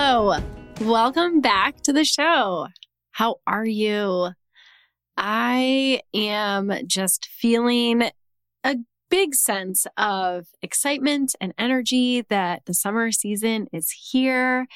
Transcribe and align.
Hello, 0.00 0.38
welcome 0.82 1.40
back 1.40 1.80
to 1.80 1.92
the 1.92 2.04
show. 2.04 2.68
How 3.10 3.40
are 3.48 3.66
you? 3.66 4.28
I 5.16 6.02
am 6.14 6.72
just 6.86 7.26
feeling 7.26 8.08
a 8.62 8.76
big 9.10 9.34
sense 9.34 9.88
of 9.96 10.46
excitement 10.62 11.34
and 11.40 11.52
energy 11.58 12.22
that 12.28 12.62
the 12.66 12.74
summer 12.74 13.10
season 13.10 13.66
is 13.72 13.90
here. 13.90 14.68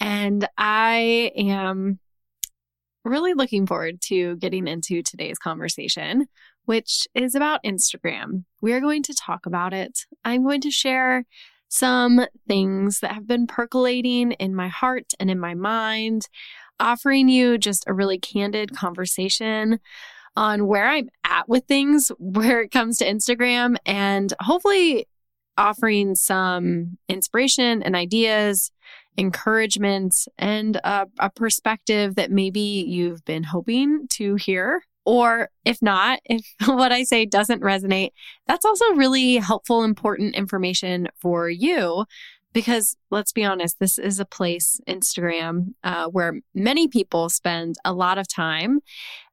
And 0.00 0.46
I 0.58 1.32
am 1.34 1.98
really 3.06 3.32
looking 3.32 3.66
forward 3.66 4.02
to 4.02 4.36
getting 4.36 4.68
into 4.68 5.02
today's 5.02 5.38
conversation, 5.38 6.26
which 6.66 7.08
is 7.14 7.34
about 7.34 7.64
Instagram. 7.64 8.44
We 8.60 8.74
are 8.74 8.82
going 8.82 9.02
to 9.04 9.14
talk 9.14 9.46
about 9.46 9.72
it. 9.72 10.00
I'm 10.26 10.44
going 10.44 10.60
to 10.60 10.70
share 10.70 11.24
some 11.68 12.26
things 12.46 13.00
that 13.00 13.12
have 13.12 13.26
been 13.26 13.46
percolating 13.46 14.32
in 14.32 14.54
my 14.54 14.68
heart 14.68 15.12
and 15.20 15.30
in 15.30 15.38
my 15.38 15.54
mind, 15.54 16.28
offering 16.80 17.28
you 17.28 17.58
just 17.58 17.84
a 17.86 17.92
really 17.92 18.18
candid 18.18 18.74
conversation 18.74 19.78
on 20.36 20.66
where 20.66 20.88
I'm 20.88 21.08
at 21.24 21.48
with 21.48 21.64
things 21.66 22.10
where 22.18 22.62
it 22.62 22.70
comes 22.70 22.98
to 22.98 23.06
Instagram 23.06 23.76
and 23.84 24.32
hopefully 24.40 25.06
offering 25.56 26.14
some 26.14 26.96
inspiration 27.08 27.82
and 27.82 27.96
ideas, 27.96 28.70
encouragement, 29.18 30.14
and 30.38 30.76
a, 30.76 31.06
a 31.18 31.30
perspective 31.30 32.14
that 32.14 32.30
maybe 32.30 32.60
you've 32.60 33.24
been 33.24 33.42
hoping 33.42 34.06
to 34.10 34.36
hear 34.36 34.82
or 35.08 35.48
if 35.64 35.80
not, 35.80 36.20
if 36.26 36.44
what 36.66 36.92
I 36.92 37.02
say 37.02 37.24
doesn't 37.24 37.62
resonate, 37.62 38.10
that's 38.46 38.66
also 38.66 38.92
really 38.92 39.36
helpful, 39.36 39.82
important 39.82 40.34
information 40.34 41.08
for 41.18 41.48
you. 41.48 42.04
Because 42.52 42.94
let's 43.10 43.32
be 43.32 43.42
honest, 43.42 43.78
this 43.78 43.96
is 43.98 44.20
a 44.20 44.26
place, 44.26 44.80
Instagram, 44.86 45.74
uh, 45.82 46.08
where 46.08 46.40
many 46.54 46.88
people 46.88 47.30
spend 47.30 47.76
a 47.86 47.94
lot 47.94 48.18
of 48.18 48.28
time. 48.28 48.80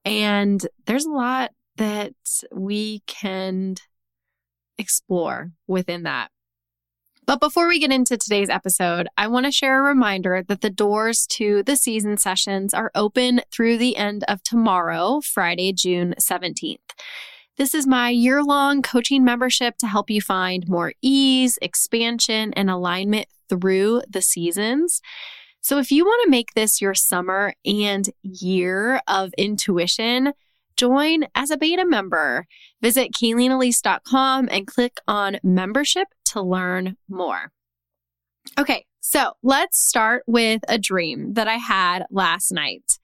And 0.05 0.65
there's 0.85 1.05
a 1.05 1.11
lot 1.11 1.51
that 1.75 2.13
we 2.53 3.01
can 3.05 3.75
explore 4.77 5.51
within 5.67 6.03
that. 6.03 6.29
But 7.25 7.39
before 7.39 7.67
we 7.67 7.79
get 7.79 7.91
into 7.91 8.17
today's 8.17 8.51
episode, 8.51 9.07
I 9.17 9.27
want 9.27 9.47
to 9.47 9.51
share 9.51 9.79
a 9.79 9.87
reminder 9.87 10.43
that 10.47 10.61
the 10.61 10.69
doors 10.69 11.25
to 11.31 11.63
the 11.63 11.75
season 11.75 12.17
sessions 12.17 12.71
are 12.71 12.91
open 12.93 13.41
through 13.51 13.79
the 13.79 13.97
end 13.97 14.23
of 14.27 14.43
tomorrow, 14.43 15.21
Friday, 15.21 15.73
June 15.73 16.13
17th. 16.19 16.77
This 17.57 17.73
is 17.73 17.87
my 17.87 18.09
year 18.09 18.43
long 18.43 18.83
coaching 18.83 19.23
membership 19.23 19.77
to 19.77 19.87
help 19.87 20.11
you 20.11 20.21
find 20.21 20.69
more 20.69 20.93
ease, 21.01 21.57
expansion, 21.63 22.53
and 22.53 22.69
alignment 22.69 23.27
through 23.49 24.03
the 24.07 24.21
seasons. 24.21 25.01
So, 25.61 25.79
if 25.79 25.91
you 25.91 26.05
want 26.05 26.21
to 26.25 26.29
make 26.29 26.53
this 26.53 26.79
your 26.79 26.93
summer 26.93 27.55
and 27.65 28.07
year 28.21 29.01
of 29.07 29.33
intuition, 29.35 30.33
join 30.77 31.25
as 31.35 31.51
a 31.51 31.57
beta 31.57 31.85
member. 31.85 32.45
Visit 32.81 33.11
KaileenElise.com 33.13 34.49
and 34.51 34.67
click 34.67 34.97
on 35.07 35.37
membership 35.43 36.07
to 36.25 36.41
learn 36.41 36.97
more. 37.09 37.51
Okay, 38.59 38.85
so 38.99 39.33
let's 39.43 39.83
start 39.83 40.23
with 40.27 40.61
a 40.67 40.77
dream 40.77 41.33
that 41.33 41.47
I 41.47 41.55
had 41.55 42.05
last 42.11 42.51
night. 42.51 42.99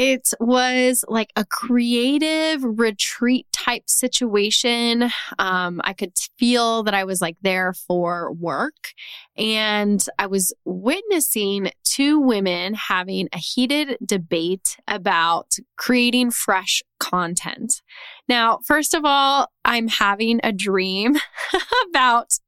It 0.00 0.30
was 0.38 1.04
like 1.08 1.32
a 1.34 1.44
creative 1.44 2.62
retreat 2.62 3.48
type 3.52 3.90
situation. 3.90 5.10
Um, 5.40 5.80
I 5.82 5.92
could 5.92 6.12
feel 6.38 6.84
that 6.84 6.94
I 6.94 7.02
was 7.02 7.20
like 7.20 7.36
there 7.42 7.72
for 7.72 8.32
work 8.34 8.92
and 9.36 10.00
I 10.16 10.28
was 10.28 10.54
witnessing 10.64 11.72
two 11.82 12.20
women 12.20 12.74
having 12.74 13.28
a 13.32 13.38
heated 13.38 13.96
debate 14.06 14.76
about 14.86 15.56
creating 15.76 16.30
fresh 16.30 16.80
content. 17.00 17.82
Now, 18.28 18.60
first 18.64 18.94
of 18.94 19.04
all, 19.04 19.48
I'm 19.64 19.88
having 19.88 20.38
a 20.44 20.52
dream 20.52 21.16
about 21.90 22.38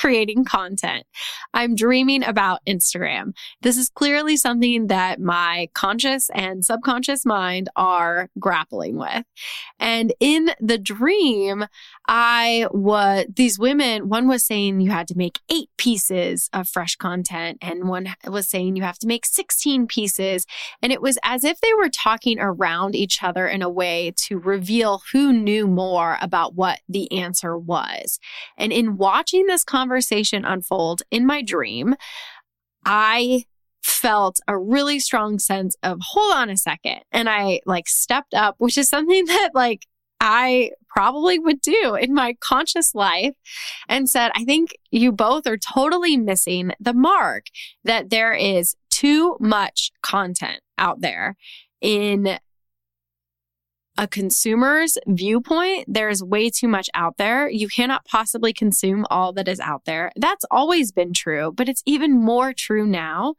creating 0.00 0.46
content. 0.46 1.04
I'm 1.52 1.74
dreaming 1.74 2.24
about 2.24 2.60
Instagram. 2.66 3.34
This 3.60 3.76
is 3.76 3.90
clearly 3.90 4.38
something 4.38 4.86
that 4.86 5.20
my 5.20 5.68
conscious 5.74 6.30
and 6.30 6.64
subconscious 6.64 7.26
mind 7.26 7.68
are 7.76 8.30
grappling 8.38 8.96
with. 8.96 9.24
And 9.78 10.14
in 10.18 10.52
the 10.58 10.78
dream, 10.78 11.66
I 12.08 12.66
was, 12.70 13.26
these 13.36 13.58
women, 13.58 14.08
one 14.08 14.26
was 14.26 14.42
saying 14.42 14.80
you 14.80 14.90
had 14.90 15.06
to 15.08 15.18
make 15.18 15.38
eight 15.50 15.68
pieces 15.76 16.48
of 16.54 16.66
fresh 16.66 16.96
content, 16.96 17.58
and 17.60 17.86
one 17.86 18.08
was 18.26 18.48
saying 18.48 18.76
you 18.76 18.82
have 18.82 18.98
to 19.00 19.06
make 19.06 19.26
16 19.26 19.86
pieces. 19.86 20.46
And 20.82 20.92
it 20.92 21.02
was 21.02 21.18
as 21.22 21.44
if 21.44 21.60
they 21.60 21.74
were 21.74 21.90
talking 21.90 22.38
around 22.40 22.94
each 22.94 23.22
other 23.22 23.46
in 23.46 23.60
a 23.60 23.68
way 23.68 24.14
to 24.28 24.38
reveal 24.38 25.02
who 25.12 25.30
knew 25.30 25.66
more 25.66 26.16
about 26.22 26.54
what 26.54 26.80
the 26.88 27.12
answer 27.12 27.58
was. 27.58 28.18
And 28.56 28.72
in 28.72 28.96
watching 28.96 29.46
this 29.46 29.62
conversation, 29.62 29.89
conversation 29.90 30.44
unfold 30.44 31.02
in 31.10 31.26
my 31.26 31.42
dream, 31.42 31.96
I 32.84 33.44
felt 33.82 34.38
a 34.46 34.56
really 34.56 35.00
strong 35.00 35.38
sense 35.38 35.74
of 35.82 35.98
hold 36.00 36.32
on 36.32 36.48
a 36.48 36.56
second. 36.56 37.00
And 37.10 37.28
I 37.28 37.60
like 37.66 37.88
stepped 37.88 38.34
up, 38.34 38.54
which 38.58 38.78
is 38.78 38.88
something 38.88 39.24
that 39.26 39.50
like 39.52 39.86
I 40.20 40.70
probably 40.88 41.38
would 41.38 41.60
do 41.60 41.96
in 41.96 42.14
my 42.14 42.36
conscious 42.40 42.94
life 42.94 43.34
and 43.88 44.08
said, 44.08 44.30
I 44.36 44.44
think 44.44 44.76
you 44.90 45.12
both 45.12 45.46
are 45.46 45.56
totally 45.56 46.16
missing 46.16 46.72
the 46.78 46.94
mark 46.94 47.46
that 47.84 48.10
there 48.10 48.34
is 48.34 48.76
too 48.90 49.36
much 49.40 49.90
content 50.02 50.60
out 50.78 51.00
there 51.00 51.36
in 51.80 52.38
a 54.00 54.08
consumer's 54.08 54.96
viewpoint, 55.06 55.84
there's 55.86 56.24
way 56.24 56.48
too 56.48 56.68
much 56.68 56.88
out 56.94 57.18
there. 57.18 57.50
You 57.50 57.68
cannot 57.68 58.06
possibly 58.06 58.54
consume 58.54 59.04
all 59.10 59.34
that 59.34 59.46
is 59.46 59.60
out 59.60 59.84
there. 59.84 60.10
That's 60.16 60.46
always 60.50 60.90
been 60.90 61.12
true, 61.12 61.52
but 61.54 61.68
it's 61.68 61.82
even 61.84 62.18
more 62.18 62.54
true 62.54 62.86
now. 62.86 63.34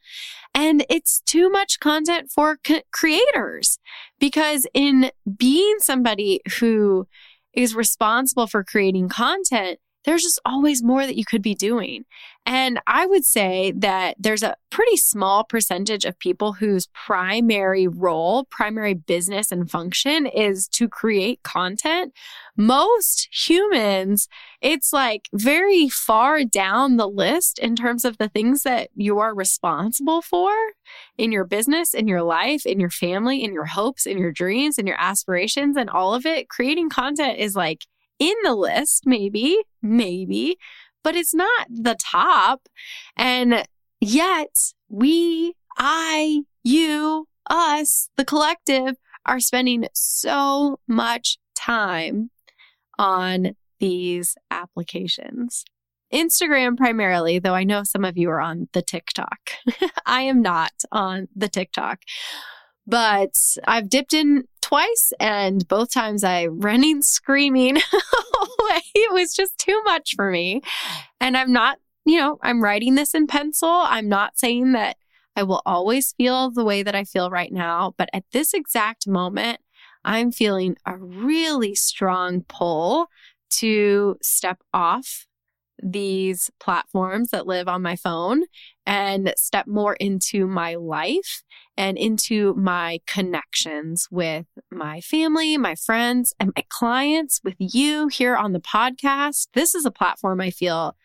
And 0.54 0.86
it's 0.88 1.22
too 1.22 1.50
much 1.50 1.80
content 1.80 2.30
for 2.30 2.58
co- 2.58 2.84
creators 2.92 3.80
because 4.20 4.68
in 4.76 5.10
being 5.36 5.78
somebody 5.80 6.42
who 6.60 7.08
is 7.54 7.74
responsible 7.74 8.46
for 8.46 8.64
creating 8.64 9.10
content, 9.10 9.80
there's 10.06 10.22
just 10.22 10.40
always 10.46 10.84
more 10.84 11.08
that 11.08 11.18
you 11.18 11.26
could 11.26 11.42
be 11.42 11.56
doing. 11.56 12.06
And 12.46 12.80
I 12.88 13.06
would 13.06 13.24
say 13.24 13.72
that 13.78 14.16
there's 14.20 14.42
a 14.42 14.56
pretty 14.72 14.98
small 14.98 15.44
percentage 15.44 16.06
of 16.06 16.18
people 16.18 16.54
whose 16.54 16.88
primary 16.88 17.88
role, 17.88 18.46
primary 18.46 18.96
business 18.96 19.52
and 19.52 19.70
function 19.70 20.26
is 20.26 20.68
to 20.70 20.90
create 20.90 21.44
content. 21.44 22.14
Most 22.58 23.30
humans, 23.32 24.28
it's 24.60 24.92
like 24.92 25.30
very 25.32 25.88
far 25.88 26.44
down 26.44 26.98
the 26.98 27.08
list 27.08 27.60
in 27.60 27.76
terms 27.76 28.06
of 28.06 28.18
the 28.18 28.30
things 28.30 28.64
that 28.64 28.90
you 28.96 29.20
are 29.20 29.36
responsible 29.36 30.24
for 30.24 30.52
in 31.20 31.32
your 31.32 31.46
business, 31.46 31.94
in 31.94 32.08
your 32.08 32.24
life, 32.24 32.66
in 32.66 32.80
your 32.80 32.90
family, 32.90 33.44
in 33.44 33.54
your 33.54 33.66
hopes, 33.66 34.08
in 34.08 34.18
your 34.18 34.32
dreams, 34.32 34.80
in 34.80 34.88
your 34.88 35.00
aspirations, 35.00 35.78
and 35.78 35.92
all 35.92 36.16
of 36.16 36.26
it. 36.26 36.50
Creating 36.50 36.90
content 36.90 37.38
is 37.38 37.56
like 37.56 37.86
in 38.22 38.36
the 38.44 38.54
list, 38.54 39.08
maybe, 39.08 39.58
maybe, 39.82 40.58
but 41.04 41.16
it's 41.16 41.34
not 41.34 41.68
the 41.70 41.96
top. 41.96 42.68
And 43.16 43.66
yet 44.00 44.74
we, 44.90 45.54
I, 45.78 46.42
you, 46.64 47.28
us, 47.50 48.10
the 48.18 48.26
collective 48.26 48.96
are 49.26 49.40
spending 49.40 49.86
so 49.94 50.80
much 50.88 51.38
time 51.56 52.32
on 52.98 53.56
these 53.80 54.36
applications. 54.50 55.66
Instagram 56.14 56.78
primarily, 56.78 57.40
though 57.40 57.56
I 57.56 57.64
know 57.64 57.84
some 57.84 58.04
of 58.04 58.18
you 58.18 58.30
are 58.30 58.42
on 58.42 58.68
the 58.74 58.82
TikTok. 58.82 59.40
I 60.06 60.24
am 60.24 60.42
not 60.42 60.72
on 60.92 61.30
the 61.36 61.48
TikTok, 61.48 62.00
but 62.88 63.58
I've 63.68 63.90
dipped 63.90 64.14
in 64.14 64.46
twice 64.62 65.14
and 65.20 65.68
both 65.68 65.94
times 65.94 66.24
I 66.24 66.48
running 66.48 67.02
screaming. 67.02 67.78
It 68.94 69.14
was 69.14 69.34
just 69.34 69.58
too 69.58 69.82
much 69.84 70.16
for 70.16 70.32
me. 70.32 70.62
And 71.20 71.36
I'm 71.36 71.52
not 71.52 71.78
you 72.06 72.18
know, 72.18 72.40
I'm 72.42 72.64
writing 72.64 72.96
this 72.96 73.14
in 73.14 73.28
pencil. 73.28 73.70
I'm 73.70 74.10
not 74.10 74.38
saying 74.38 74.72
that 74.72 74.98
I 75.36 75.44
will 75.44 75.62
always 75.66 76.14
feel 76.18 76.50
the 76.50 76.66
way 76.66 76.84
that 76.84 76.96
I 76.96 77.04
feel 77.04 77.30
right 77.30 77.52
now, 77.52 77.94
but 77.98 78.10
at 78.12 78.24
this 78.32 78.54
exact 78.54 79.08
moment, 79.08 79.60
I'm 80.04 80.32
feeling 80.32 80.78
a 80.86 80.98
really 80.98 81.76
strong 81.76 82.44
pull 82.50 83.08
to 83.52 84.18
step 84.22 84.60
off 84.74 85.28
these 85.82 86.50
platforms 86.60 87.30
that 87.32 87.48
live 87.48 87.68
on 87.68 87.82
my 87.82 87.96
phone 87.96 88.44
and 88.92 89.34
step 89.38 89.68
more 89.68 89.94
into 89.96 90.46
my 90.46 90.76
life 90.76 91.44
and 91.78 91.98
into 91.98 92.54
my 92.56 93.00
connections 93.08 94.06
with 94.12 94.46
my 94.70 95.00
family, 95.00 95.58
my 95.58 95.76
friends, 95.76 96.34
and 96.42 96.52
my 96.58 96.66
clients, 96.68 97.40
with 97.42 97.56
you 97.58 98.10
here 98.10 98.36
on 98.36 98.52
the 98.52 98.60
podcast. 98.60 99.48
This 99.54 99.74
is 99.74 99.86
a 99.86 99.92
platform 99.92 100.42
I 100.42 100.50
feel 100.52 100.98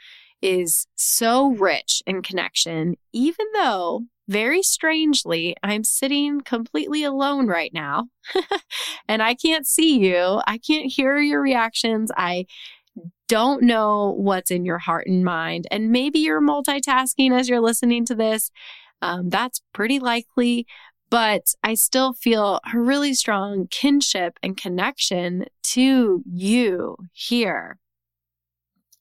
is 0.43 0.88
so 0.97 1.50
rich 1.53 2.03
in 2.09 2.23
connection, 2.23 2.97
even 3.12 3.47
though 3.55 4.03
very 4.29 4.62
strangely, 4.62 5.55
I'm 5.62 5.85
sitting 5.85 6.41
completely 6.41 7.05
alone 7.05 7.47
right 7.47 7.73
now 7.73 8.09
and 9.09 9.23
I 9.23 9.35
can't 9.35 9.67
see 9.67 10.00
you. 10.00 10.43
I 10.47 10.59
can't 10.59 10.91
hear 10.91 11.19
your 11.19 11.41
reactions. 11.41 12.11
I 12.17 12.47
don't 13.28 13.62
know 13.62 14.14
what's 14.17 14.50
in 14.50 14.64
your 14.64 14.78
heart 14.78 15.06
and 15.06 15.25
mind. 15.25 15.67
And 15.70 15.90
maybe 15.90 16.19
you're 16.19 16.40
multitasking 16.40 17.37
as 17.37 17.49
you're 17.49 17.61
listening 17.61 18.05
to 18.06 18.14
this. 18.14 18.50
Um, 19.02 19.28
that's 19.28 19.61
pretty 19.73 19.99
likely. 19.99 20.67
But 21.08 21.55
I 21.62 21.75
still 21.75 22.12
feel 22.12 22.61
a 22.73 22.78
really 22.78 23.14
strong 23.14 23.69
kinship 23.70 24.38
and 24.43 24.56
connection 24.56 25.46
to 25.64 26.23
you 26.26 26.96
here. 27.12 27.78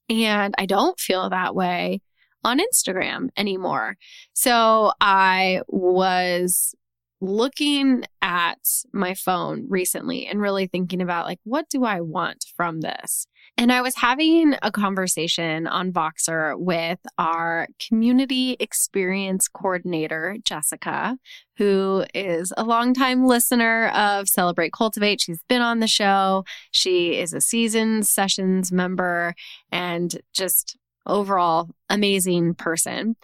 And 0.08 0.54
I 0.56 0.66
don't 0.66 1.00
feel 1.00 1.28
that 1.30 1.54
way 1.54 2.00
on 2.44 2.60
Instagram 2.60 3.30
anymore. 3.36 3.96
So 4.32 4.92
I 5.00 5.62
was 5.66 6.76
looking 7.20 8.04
at 8.22 8.60
my 8.92 9.14
phone 9.14 9.66
recently 9.68 10.26
and 10.26 10.40
really 10.40 10.66
thinking 10.66 11.00
about 11.00 11.26
like 11.26 11.40
what 11.44 11.68
do 11.68 11.84
I 11.84 12.00
want 12.02 12.44
from 12.56 12.82
this? 12.82 13.26
And 13.58 13.72
I 13.72 13.80
was 13.80 13.96
having 13.96 14.54
a 14.60 14.70
conversation 14.70 15.66
on 15.66 15.90
Voxer 15.90 16.58
with 16.58 16.98
our 17.16 17.68
community 17.80 18.54
experience 18.60 19.48
coordinator, 19.48 20.36
Jessica, 20.44 21.16
who 21.56 22.04
is 22.12 22.52
a 22.58 22.64
longtime 22.64 23.24
listener 23.24 23.88
of 23.88 24.28
Celebrate 24.28 24.74
Cultivate. 24.74 25.22
She's 25.22 25.42
been 25.48 25.62
on 25.62 25.80
the 25.80 25.86
show. 25.86 26.44
She 26.70 27.18
is 27.18 27.32
a 27.32 27.40
season 27.40 28.02
sessions 28.02 28.70
member 28.70 29.34
and 29.72 30.20
just 30.34 30.76
overall 31.06 31.70
amazing 31.88 32.54
person. 32.54 33.16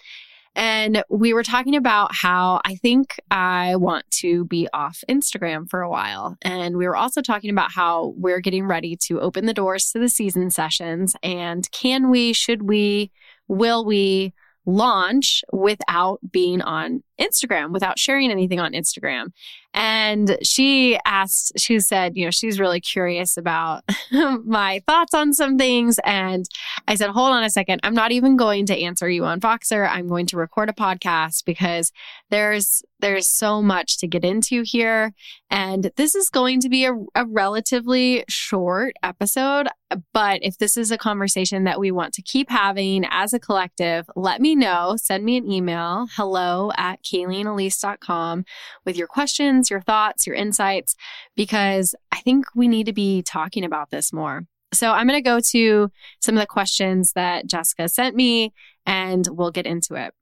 And 0.55 1.03
we 1.09 1.33
were 1.33 1.43
talking 1.43 1.77
about 1.77 2.15
how 2.15 2.61
I 2.65 2.75
think 2.75 3.19
I 3.31 3.77
want 3.77 4.11
to 4.21 4.45
be 4.45 4.69
off 4.73 5.03
Instagram 5.09 5.69
for 5.69 5.81
a 5.81 5.89
while. 5.89 6.37
And 6.43 6.77
we 6.77 6.87
were 6.87 6.97
also 6.97 7.23
talking 7.23 7.51
about 7.51 7.73
how 7.73 8.15
we're 8.17 8.41
getting 8.41 8.67
ready 8.67 8.97
to 9.07 9.21
open 9.21 9.47
the 9.47 9.55
doors 9.55 9.91
to 9.93 9.99
the 9.99 10.09
season 10.09 10.51
sessions. 10.51 11.17
And 11.23 11.71
can 11.73 12.11
we, 12.11 12.33
should 12.33 12.63
we, 12.63 13.11
will 13.49 13.85
we 13.85 14.35
launch 14.65 15.43
without 15.53 16.21
being 16.31 16.61
on 16.61 17.03
Instagram, 17.21 17.73
without 17.73 17.99
sharing 17.99 18.31
anything 18.31 18.61
on 18.61 18.73
Instagram? 18.73 19.29
And 19.75 20.37
she 20.43 20.99
asked, 21.07 21.53
she 21.59 21.81
said, 21.81 22.13
you 22.17 22.25
know, 22.25 22.31
she's 22.31 22.61
really 22.61 22.81
curious 22.81 23.37
about 23.37 23.85
my 24.45 24.83
thoughts 24.87 25.15
on 25.15 25.33
some 25.33 25.57
things. 25.57 25.99
And 26.05 26.47
I 26.87 26.95
said, 26.95 27.11
hold 27.11 27.33
on 27.33 27.45
a 27.45 27.51
second. 27.51 27.81
I'm 27.83 27.95
not 27.95 28.13
even 28.13 28.37
going 28.37 28.67
to 28.67 28.79
answer 28.79 29.09
you 29.09 29.25
on 29.25 29.41
Voxer. 29.41 29.89
I'm 29.89 30.09
going 30.09 30.27
to 30.27 30.37
record 30.37 30.69
a 30.69 30.73
podcast 30.73 31.45
because 31.45 31.93
there's, 32.31 32.83
there's 33.01 33.29
so 33.29 33.63
much 33.63 33.99
to 33.99 34.07
get 34.07 34.25
into 34.25 34.63
here. 34.63 35.13
And 35.51 35.91
this 35.97 36.15
is 36.15 36.29
going 36.29 36.61
to 36.61 36.69
be 36.69 36.85
a, 36.85 36.95
a 37.15 37.27
relatively 37.27 38.25
short 38.29 38.95
episode. 39.03 39.69
But 40.13 40.41
if 40.43 40.59
this 40.59 40.77
is 40.77 40.91
a 40.91 40.99
conversation 40.99 41.65
that 41.65 41.79
we 41.79 41.91
want 41.91 42.15
to 42.15 42.23
keep 42.23 42.51
having 42.51 43.05
as 43.11 43.33
a 43.33 43.41
collective, 43.41 44.09
let 44.17 44.41
me 44.41 44.55
know. 44.55 44.97
Send 44.97 45.25
me 45.25 45.37
an 45.37 45.51
email, 45.51 46.07
hello 46.13 46.73
at 46.77 47.03
KaileenElise.com 47.03 48.45
with 48.85 48.97
your 48.97 49.07
questions 49.09 49.71
your 49.73 49.81
thoughts, 49.81 50.27
your 50.27 50.37
insights, 50.37 50.95
because 51.35 51.95
I 52.13 52.21
think 52.21 52.47
we 52.55 52.69
need 52.69 52.87
to 52.87 52.93
be 52.93 53.23
talking 53.23 53.65
about 53.65 53.91
this 53.91 54.13
more. 54.13 54.45
So 54.73 54.91
I'm 54.91 55.07
going 55.07 55.23
to 55.23 55.29
go 55.29 55.41
to 55.51 55.91
some 56.21 56.37
of 56.37 56.41
the 56.41 56.47
questions 56.47 57.13
that 57.13 57.47
Jessica 57.47 57.89
sent 57.89 58.17
me 58.17 58.53
and 58.87 59.27
we'll 59.31 59.51
get 59.51 59.67
into 59.67 59.95
it. 59.95 60.15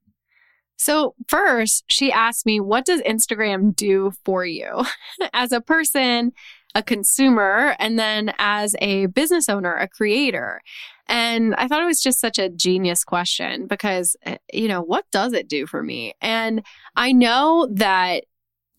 So, 0.76 1.14
first, 1.28 1.84
she 1.88 2.10
asked 2.10 2.46
me, 2.46 2.58
What 2.58 2.86
does 2.86 3.02
Instagram 3.02 3.76
do 3.76 4.12
for 4.24 4.46
you 4.46 4.86
as 5.34 5.52
a 5.52 5.60
person, 5.60 6.32
a 6.74 6.82
consumer, 6.82 7.76
and 7.78 7.98
then 7.98 8.32
as 8.38 8.74
a 8.80 9.04
business 9.06 9.50
owner, 9.50 9.74
a 9.74 9.86
creator? 9.86 10.62
And 11.06 11.54
I 11.56 11.68
thought 11.68 11.82
it 11.82 11.86
was 11.86 12.00
just 12.00 12.18
such 12.18 12.38
a 12.38 12.48
genius 12.48 13.04
question 13.04 13.66
because, 13.66 14.16
eh, 14.24 14.38
you 14.54 14.68
know, 14.68 14.80
what 14.80 15.04
does 15.10 15.34
it 15.34 15.48
do 15.48 15.66
for 15.66 15.82
me? 15.82 16.14
And 16.22 16.64
I 16.96 17.12
know 17.12 17.68
that 17.72 18.24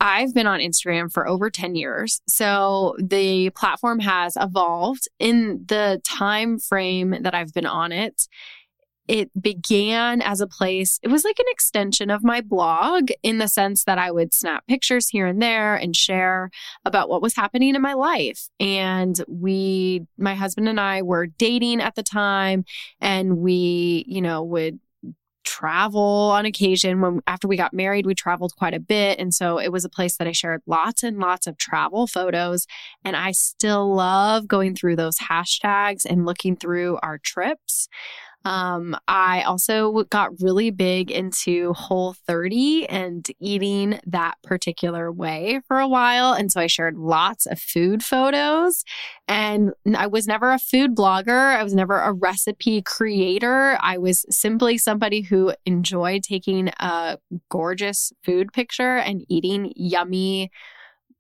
I've 0.02 0.34
been 0.34 0.48
on 0.48 0.60
Instagram 0.62 1.14
for 1.14 1.28
over 1.28 1.52
10 1.52 1.76
years. 1.76 2.22
So 2.28 2.96
the 2.98 3.52
platform 3.52 4.00
has 4.00 4.36
evolved 4.36 5.08
in 5.20 5.64
the 5.68 6.02
time 6.04 6.58
frame 6.58 7.16
that 7.22 7.36
I've 7.36 7.54
been 7.54 7.68
on 7.68 7.92
it. 7.92 8.28
It 9.08 9.30
began 9.40 10.22
as 10.22 10.42
a 10.42 10.48
place, 10.48 11.00
it 11.04 11.10
was 11.10 11.24
like 11.24 11.38
an 11.38 11.46
extension 11.50 12.10
of 12.10 12.24
my 12.24 12.42
blog 12.42 13.10
in 13.22 13.38
the 13.38 13.48
sense 13.48 13.84
that 13.84 14.00
I 14.00 14.10
would 14.10 14.34
snap 14.34 14.66
pictures 14.66 15.08
here 15.08 15.28
and 15.28 15.40
there 15.40 15.76
and 15.76 15.96
share 15.96 16.50
about 16.84 17.08
what 17.08 17.22
was 17.22 17.36
happening 17.36 17.76
in 17.76 17.82
my 17.82 17.94
life. 17.94 18.50
And 18.60 19.24
we, 19.28 20.08
my 20.18 20.34
husband 20.34 20.68
and 20.68 20.80
I 20.80 21.04
were 21.04 21.28
dating 21.28 21.80
at 21.80 21.94
the 21.94 22.04
time 22.04 22.66
and 23.00 23.38
we, 23.38 24.06
you 24.08 24.22
know, 24.22 24.42
would 24.44 24.80
travel 25.44 26.32
on 26.34 26.46
occasion. 26.46 27.02
When 27.02 27.22
after 27.28 27.48
we 27.48 27.58
got 27.58 27.74
married 27.74 28.06
we 28.06 28.16
traveled 28.16 28.54
quite 28.58 28.74
a 28.74 28.80
bit. 28.80 29.20
And 29.20 29.34
so 29.34 29.58
it 29.60 29.72
was 29.72 29.86
a 29.86 29.90
place 29.90 30.18
that 30.18 30.28
I 30.28 30.32
shared 30.32 30.62
lots 30.66 31.04
and 31.04 31.18
lots 31.20 31.48
of 31.48 31.58
travel 31.58 32.08
photos. 32.08 32.68
And 33.04 33.16
I 33.16 33.32
still 33.32 33.94
love 33.94 34.48
going 34.48 34.76
through 34.76 34.96
those 34.96 35.18
hashtags 35.18 36.06
and 36.06 36.26
looking 36.26 36.56
through 36.56 37.00
our 37.02 37.18
trips 37.18 37.88
um, 38.44 38.98
I 39.08 39.44
also 39.44 40.04
got 40.06 40.42
really 40.42 40.72
big 40.72 41.12
into 41.12 41.74
Whole 41.74 42.16
30 42.26 42.88
and 42.90 43.28
eating 43.40 44.00
that 44.06 44.36
particular 44.44 45.12
way 45.12 45.62
for 45.68 45.80
a 45.80 45.88
while. 45.88 46.34
And 46.34 46.52
so 46.52 46.60
I 46.60 46.68
shared 46.68 46.98
lots 46.98 47.46
of 47.46 47.60
food 47.60 48.04
photos. 48.04 48.84
And 49.28 49.74
I 49.96 50.08
was 50.08 50.28
never 50.28 50.52
a 50.52 50.60
food 50.60 50.96
blogger, 50.96 51.56
I 51.56 51.64
was 51.64 51.76
never 51.76 52.00
a 52.00 52.14
recipe 52.14 52.82
creator. 52.82 53.78
I 53.80 53.98
was 53.98 54.26
simply 54.30 54.78
somebody 54.78 55.22
who 55.22 55.54
enjoyed 55.66 56.24
taking 56.24 56.70
a 56.80 57.20
gorgeous 57.50 58.12
food 58.24 58.52
picture 58.54 58.98
and 58.98 59.24
eating 59.30 59.72
yummy 59.76 60.52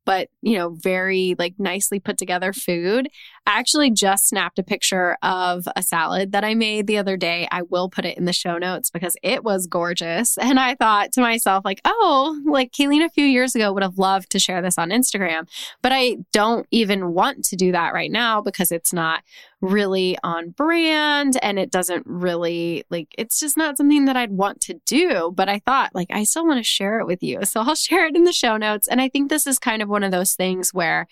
but 0.05 0.29
you 0.41 0.57
know, 0.57 0.69
very 0.69 1.35
like 1.37 1.55
nicely 1.57 1.99
put 1.99 2.17
together 2.17 2.53
food. 2.53 3.09
I 3.47 3.59
actually 3.59 3.91
just 3.91 4.27
snapped 4.27 4.59
a 4.59 4.63
picture 4.63 5.17
of 5.21 5.67
a 5.75 5.81
salad 5.83 6.31
that 6.31 6.43
I 6.43 6.53
made 6.53 6.87
the 6.87 6.97
other 6.97 7.17
day. 7.17 7.47
I 7.51 7.63
will 7.63 7.89
put 7.89 8.05
it 8.05 8.17
in 8.17 8.25
the 8.25 8.33
show 8.33 8.57
notes 8.57 8.89
because 8.89 9.15
it 9.23 9.43
was 9.43 9.67
gorgeous. 9.67 10.37
And 10.37 10.59
I 10.59 10.75
thought 10.75 11.11
to 11.13 11.21
myself, 11.21 11.65
like, 11.65 11.81
oh, 11.85 12.39
like 12.45 12.71
Kaileen 12.71 13.03
a 13.03 13.09
few 13.09 13.25
years 13.25 13.55
ago 13.55 13.73
would 13.73 13.83
have 13.83 13.97
loved 13.97 14.29
to 14.31 14.39
share 14.39 14.61
this 14.61 14.77
on 14.77 14.89
Instagram, 14.89 15.47
but 15.81 15.91
I 15.91 16.17
don't 16.31 16.67
even 16.71 17.13
want 17.13 17.43
to 17.45 17.55
do 17.55 17.71
that 17.71 17.93
right 17.93 18.11
now 18.11 18.41
because 18.41 18.71
it's 18.71 18.93
not 18.93 19.23
really 19.61 20.17
on 20.23 20.49
brand 20.49 21.37
and 21.43 21.59
it 21.59 21.69
doesn't 21.69 22.03
really 22.07 22.83
like 22.89 23.07
it's 23.15 23.39
just 23.39 23.55
not 23.55 23.77
something 23.77 24.05
that 24.05 24.17
I'd 24.17 24.31
want 24.31 24.59
to 24.61 24.79
do. 24.85 25.31
But 25.35 25.49
I 25.49 25.59
thought 25.59 25.93
like 25.93 26.09
I 26.11 26.23
still 26.23 26.45
want 26.45 26.59
to 26.59 26.63
share 26.63 26.99
it 26.99 27.05
with 27.05 27.21
you. 27.21 27.45
So 27.45 27.61
I'll 27.61 27.75
share 27.81 28.07
it 28.07 28.15
in 28.15 28.23
the 28.23 28.33
show 28.33 28.57
notes. 28.57 28.87
And 28.87 29.01
I 29.01 29.09
think 29.09 29.29
this 29.29 29.47
is 29.47 29.59
kind 29.59 29.81
of 29.81 29.89
one 29.89 30.03
of 30.03 30.11
those 30.11 30.33
things 30.33 30.73
where 30.73 31.07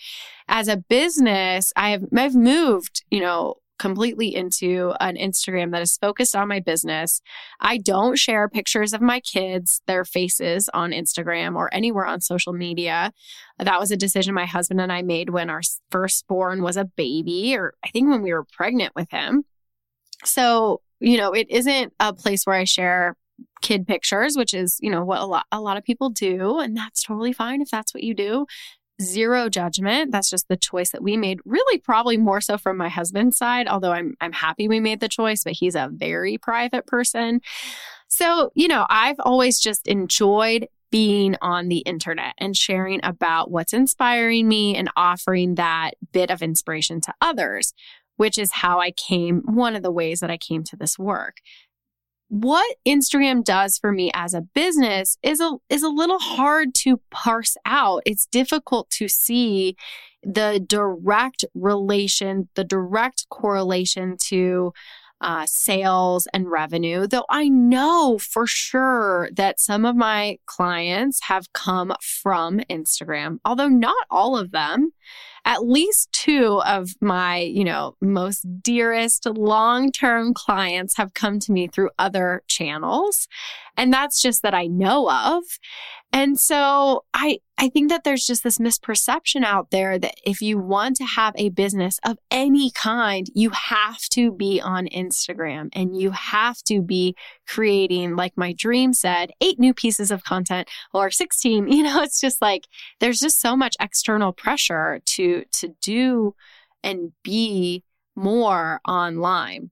as 0.50 0.68
a 0.68 0.78
business, 0.78 1.72
I 1.76 1.92
have 1.92 2.04
I've 2.16 2.36
moved, 2.36 3.06
you 3.10 3.22
know, 3.22 3.56
completely 3.78 4.36
into 4.36 4.94
an 5.00 5.16
Instagram 5.16 5.72
that 5.72 5.82
is 5.82 5.96
focused 5.96 6.36
on 6.36 6.50
my 6.50 6.60
business. 6.60 7.22
I 7.62 7.78
don't 7.78 8.18
share 8.18 8.50
pictures 8.50 8.92
of 8.92 9.00
my 9.00 9.22
kids, 9.22 9.82
their 9.88 10.04
faces 10.04 10.70
on 10.74 10.92
Instagram 10.92 11.56
or 11.56 11.74
anywhere 11.74 12.06
on 12.06 12.20
social 12.20 12.52
media. 12.52 13.14
That 13.58 13.80
was 13.80 13.92
a 13.92 13.96
decision 13.96 14.34
my 14.34 14.46
husband 14.46 14.82
and 14.82 14.92
I 14.92 15.02
made 15.02 15.30
when 15.30 15.50
our 15.50 15.62
firstborn 15.92 16.62
was 16.62 16.76
a 16.76 16.84
baby, 16.84 17.56
or 17.56 17.74
I 17.86 17.90
think 17.90 18.10
when 18.10 18.22
we 18.22 18.34
were 18.34 18.44
pregnant 18.44 18.94
with 18.96 19.10
him. 19.12 19.46
So, 20.26 20.82
you 21.00 21.16
know, 21.16 21.32
it 21.32 21.50
isn't 21.50 21.94
a 22.02 22.12
place 22.12 22.46
where 22.46 22.58
I 22.58 22.66
share 22.66 23.16
kid 23.62 23.88
pictures, 23.88 24.36
which 24.36 24.54
is, 24.54 24.78
you 24.82 24.90
know, 24.90 25.06
what 25.06 25.22
a 25.22 25.26
lot 25.26 25.46
a 25.54 25.62
lot 25.62 25.78
of 25.78 25.86
people 25.86 26.10
do, 26.10 26.60
and 26.60 26.76
that's 26.76 27.04
totally 27.04 27.32
fine 27.32 27.62
if 27.62 27.70
that's 27.70 27.94
what 27.94 28.04
you 28.04 28.14
do 28.14 28.46
zero 29.02 29.50
judgment. 29.50 30.12
That's 30.12 30.30
just 30.30 30.48
the 30.48 30.58
choice 30.58 30.92
that 30.92 31.04
we 31.04 31.18
made. 31.18 31.40
Really, 31.46 31.80
probably 31.80 32.18
more 32.18 32.42
so 32.42 32.58
from 32.58 32.78
my 32.78 32.90
husband's 32.90 33.38
side, 33.38 33.68
although 33.68 33.92
I'm 33.92 34.16
I'm 34.22 34.34
happy 34.34 34.68
we 34.68 34.80
made 34.80 35.00
the 35.00 35.10
choice, 35.10 35.44
but 35.44 35.54
he's 35.54 35.76
a 35.76 35.90
very 35.92 36.38
private 36.38 36.86
person. 36.86 37.42
So, 38.08 38.52
you 38.56 38.68
know, 38.68 38.86
I've 38.90 39.20
always 39.20 39.60
just 39.60 39.88
enjoyed 39.88 40.68
being 40.92 41.36
on 41.42 41.68
the 41.68 41.80
internet 41.80 42.34
and 42.40 42.58
sharing 42.58 43.00
about 43.04 43.52
what's 43.52 43.74
inspiring 43.74 44.48
me 44.48 44.76
and 44.76 44.90
offering 44.96 45.56
that 45.56 45.92
bit 46.12 46.32
of 46.32 46.42
inspiration 46.42 47.00
to 47.02 47.14
others, 47.22 47.74
which 48.18 48.40
is 48.40 48.52
how 48.52 48.80
I 48.80 48.92
came, 48.92 49.44
one 49.46 49.76
of 49.76 49.84
the 49.84 49.92
ways 49.92 50.20
that 50.22 50.32
I 50.32 50.38
came 50.38 50.64
to 50.64 50.76
this 50.76 50.98
work 50.98 51.38
what 52.30 52.76
Instagram 52.88 53.44
does 53.44 53.78
for 53.78 53.92
me 53.92 54.12
as 54.14 54.34
a 54.34 54.42
business 54.42 55.18
is 55.24 55.40
a 55.42 55.58
is 55.70 55.84
a 55.84 55.90
little 55.90 56.20
hard 56.20 56.74
to 56.76 57.02
parse 57.10 57.58
out. 57.66 58.04
It's 58.06 58.28
difficult 58.28 58.90
to 58.92 59.08
see 59.08 59.76
the 60.24 60.64
direct 60.66 61.44
relation, 61.54 62.48
the 62.56 62.64
direct 62.64 63.28
correlation 63.30 64.16
to 64.26 64.74
uh, 65.22 65.46
sales 65.46 66.28
and 66.34 66.50
revenue, 66.50 67.08
though 67.08 67.26
I 67.30 67.50
know 67.50 68.18
for 68.20 68.48
sure 68.48 69.30
that 69.34 69.60
some 69.60 69.84
of 69.84 69.96
my 69.96 70.38
clients 70.46 71.24
have 71.24 71.52
come 71.54 71.94
from 72.02 72.60
Instagram, 72.70 73.40
although 73.44 73.68
not 73.68 74.06
all 74.10 74.38
of 74.38 74.52
them 74.52 74.92
at 75.46 75.66
least 75.66 76.12
two 76.12 76.62
of 76.66 76.92
my, 77.02 77.38
you 77.40 77.64
know, 77.64 77.96
most 78.02 78.46
dearest 78.62 79.26
long-term 79.26 80.34
clients 80.34 80.98
have 80.98 81.14
come 81.14 81.40
to 81.40 81.52
me 81.52 81.68
through 81.68 81.90
other 81.98 82.44
channels. 82.48 83.28
And 83.78 83.94
that's 83.94 84.22
just 84.22 84.42
that 84.44 84.54
I 84.54 84.68
know 84.68 85.10
of. 85.10 85.44
And 86.12 86.40
so 86.40 87.04
I 87.14 87.40
I 87.58 87.68
think 87.70 87.90
that 87.90 88.04
there's 88.06 88.26
just 88.26 88.44
this 88.44 88.58
misperception 88.58 89.44
out 89.44 89.70
there 89.70 90.00
that 90.00 90.16
if 90.26 90.42
you 90.42 90.58
want 90.58 90.96
to 90.98 91.04
have 91.04 91.34
a 91.38 91.50
business 91.50 92.00
of 92.06 92.18
any 92.32 92.72
kind, 92.72 93.28
you 93.36 93.50
have 93.50 94.00
to 94.12 94.32
be 94.32 94.62
on 94.62 94.88
Instagram 94.88 95.68
and 95.74 96.00
you 96.00 96.12
have 96.12 96.64
to 96.64 96.82
be 96.82 97.16
creating, 97.50 98.16
like 98.16 98.38
my 98.38 98.54
dream 98.54 98.94
said, 98.94 99.32
eight 99.42 99.60
new 99.60 99.74
pieces 99.74 100.12
of 100.12 100.24
content 100.24 100.70
or 100.94 101.10
16. 101.10 101.68
You 101.80 101.84
know, 101.84 102.02
it's 102.02 102.20
just 102.20 102.42
like 102.42 102.68
there's 103.00 103.20
just 103.20 103.40
so 103.40 103.56
much 103.56 103.76
external 103.80 104.34
pressure 104.34 105.02
to 105.06 105.46
to 105.60 105.70
do 105.82 106.36
and 106.84 107.14
be 107.24 107.84
more 108.16 108.82
online. 108.88 109.72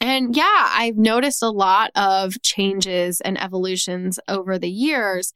And 0.00 0.34
yeah, 0.34 0.70
I've 0.70 0.96
noticed 0.96 1.42
a 1.42 1.50
lot 1.50 1.90
of 1.94 2.40
changes 2.42 3.20
and 3.20 3.40
evolutions 3.40 4.18
over 4.26 4.58
the 4.58 4.70
years, 4.70 5.34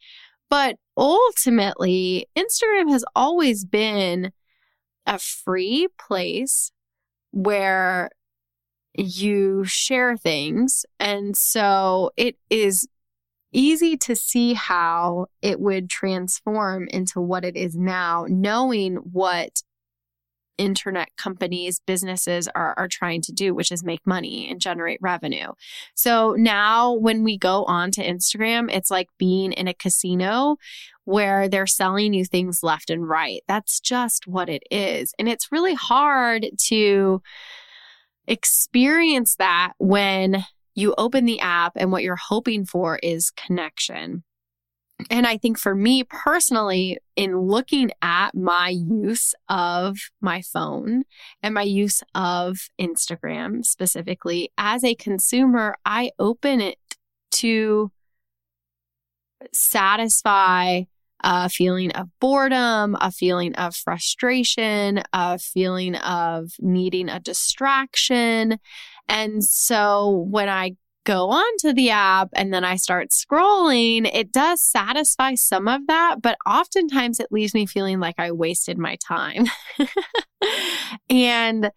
but 0.49 0.76
ultimately, 0.97 2.26
Instagram 2.37 2.91
has 2.91 3.05
always 3.15 3.65
been 3.65 4.33
a 5.07 5.19
free 5.19 5.88
place 5.99 6.73
where 7.33 8.11
you 8.99 9.65
share 9.65 10.17
things. 10.17 10.85
And 10.99 11.37
so 11.37 12.11
it 12.17 12.37
is 12.50 12.88
easy 13.53 13.97
to 13.97 14.15
see 14.15 14.55
how 14.55 15.26
it 15.43 15.61
would 15.61 15.88
transform 15.88 16.88
into 16.88 17.21
what 17.21 17.45
it 17.45 17.57
is 17.57 17.76
now, 17.76 18.26
knowing 18.29 18.97
what 18.97 19.62
internet 20.59 21.09
companies, 21.17 21.81
businesses 21.87 22.49
are, 22.55 22.75
are 22.79 22.88
trying 22.88 23.21
to 23.23 23.33
do, 23.33 23.55
which 23.55 23.71
is 23.71 23.85
make 23.85 24.07
money 24.07 24.49
and 24.50 24.61
generate 24.61 24.99
revenue. 25.03 25.49
So 25.95 26.33
now 26.33 26.93
when 26.95 27.25
we 27.25 27.37
go 27.37 27.65
on 27.65 27.91
to 27.93 28.05
Instagram, 28.05 28.71
it's 28.71 28.91
like 28.91 29.09
being 29.19 29.53
in 29.53 29.69
a 29.69 29.75
casino 29.75 30.57
where 31.05 31.49
they're 31.49 31.67
selling 31.67 32.15
you 32.15 32.25
things 32.25 32.62
left 32.62 32.91
and 32.91 33.09
right. 33.09 33.43
That's 33.47 33.81
just 33.81 34.26
what 34.26 34.49
it 34.49 34.62
is. 34.71 35.15
And 35.19 35.29
it's 35.29 35.53
really 35.53 35.75
hard 35.75 36.47
to 36.69 37.23
experience 38.26 39.37
that 39.37 39.73
when 39.78 40.45
you 40.75 40.95
open 40.99 41.25
the 41.25 41.40
app 41.40 41.73
and 41.76 41.90
what 41.90 42.02
you're 42.02 42.16
hoping 42.16 42.66
for 42.66 42.99
is 43.02 43.30
connection. 43.30 44.23
And 45.11 45.26
I 45.26 45.37
think 45.37 45.59
for 45.59 45.75
me 45.75 46.04
personally, 46.04 46.99
in 47.16 47.38
looking 47.38 47.90
at 48.00 48.35
my 48.35 48.71
use 48.71 49.35
of 49.49 49.99
my 50.21 50.40
phone 50.40 51.04
and 51.42 51.54
my 51.54 51.62
use 51.62 52.02
of 52.14 52.71
Instagram 52.80 53.64
specifically, 53.64 54.52
as 54.56 54.85
a 54.85 54.95
consumer, 54.95 55.76
I 55.85 56.12
open 56.18 56.61
it 56.61 56.78
to 57.33 57.90
satisfy 59.52 60.83
a 61.23 61.49
feeling 61.49 61.92
of 61.92 62.08
boredom, 62.20 62.96
a 63.00 63.11
feeling 63.11 63.54
of 63.54 63.75
frustration, 63.75 65.02
a 65.12 65.38
feeling 65.38 65.96
of 65.96 66.52
needing 66.61 67.08
a 67.08 67.20
distraction. 67.20 68.58
And 69.08 69.42
so 69.44 70.26
when 70.30 70.49
I 70.49 70.76
go 71.04 71.30
onto 71.30 71.73
the 71.73 71.90
app 71.90 72.28
and 72.35 72.52
then 72.52 72.64
I 72.64 72.76
start 72.76 73.11
scrolling, 73.11 74.11
it 74.12 74.32
does 74.32 74.61
satisfy 74.61 75.37
some 75.37 75.68
of 75.68 75.87
that, 75.87 76.16
but 76.20 76.37
oftentimes 76.44 77.20
it 77.20 77.28
leaves 77.30 77.54
me 77.54 77.64
feeling 77.64 78.00
like 78.00 78.16
I 78.18 78.32
wasted 78.32 78.76
my 78.76 78.96
time. 78.96 79.46
and 81.11 81.70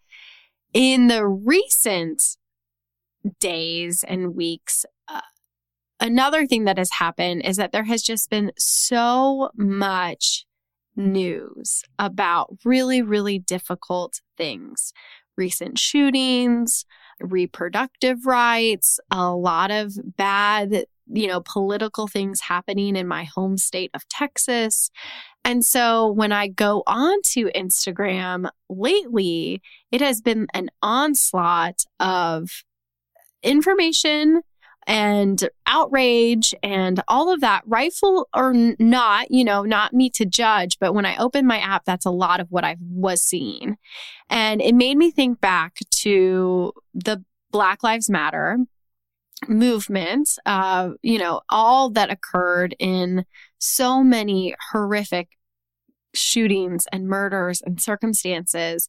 in 0.74 1.06
the 1.06 1.26
recent 1.26 2.22
days 3.38 4.04
and 4.06 4.34
weeks, 4.34 4.84
another 6.00 6.46
thing 6.46 6.64
that 6.64 6.78
has 6.78 6.90
happened 6.92 7.42
is 7.44 7.56
that 7.56 7.72
there 7.72 7.84
has 7.84 8.02
just 8.02 8.30
been 8.30 8.52
so 8.58 9.50
much 9.56 10.46
news 10.96 11.82
about 11.98 12.56
really, 12.64 13.02
really 13.02 13.38
difficult 13.38 14.20
things. 14.36 14.92
Recent 15.36 15.78
shootings, 15.78 16.84
reproductive 17.20 18.26
rights, 18.26 18.98
a 19.10 19.30
lot 19.30 19.70
of 19.70 19.94
bad, 20.16 20.84
you 21.06 21.26
know, 21.26 21.40
political 21.40 22.06
things 22.06 22.40
happening 22.42 22.96
in 22.96 23.06
my 23.06 23.24
home 23.24 23.56
state 23.56 23.90
of 23.94 24.06
Texas. 24.08 24.90
And 25.44 25.64
so 25.64 26.10
when 26.10 26.32
I 26.32 26.48
go 26.48 26.82
onto 26.86 27.50
Instagram 27.52 28.50
lately, 28.68 29.62
it 29.90 30.00
has 30.00 30.20
been 30.20 30.46
an 30.52 30.70
onslaught 30.82 31.84
of 31.98 32.50
information 33.42 34.42
and 34.90 35.48
outrage 35.66 36.52
and 36.64 37.00
all 37.06 37.32
of 37.32 37.40
that, 37.42 37.62
rightful 37.64 38.28
or 38.34 38.52
not, 38.80 39.30
you 39.30 39.44
know, 39.44 39.62
not 39.62 39.92
me 39.92 40.10
to 40.10 40.26
judge, 40.26 40.78
but 40.80 40.94
when 40.94 41.06
I 41.06 41.16
opened 41.16 41.46
my 41.46 41.58
app, 41.60 41.84
that's 41.84 42.06
a 42.06 42.10
lot 42.10 42.40
of 42.40 42.48
what 42.50 42.64
I 42.64 42.76
was 42.80 43.22
seeing. 43.22 43.76
And 44.28 44.60
it 44.60 44.74
made 44.74 44.96
me 44.96 45.12
think 45.12 45.40
back 45.40 45.76
to 46.00 46.72
the 46.92 47.24
Black 47.52 47.84
Lives 47.84 48.10
Matter 48.10 48.58
movement, 49.46 50.30
uh, 50.44 50.90
you 51.02 51.20
know, 51.20 51.40
all 51.48 51.90
that 51.90 52.10
occurred 52.10 52.74
in 52.80 53.24
so 53.58 54.02
many 54.02 54.56
horrific 54.72 55.28
shootings 56.14 56.86
and 56.90 57.06
murders 57.06 57.62
and 57.64 57.80
circumstances, 57.80 58.88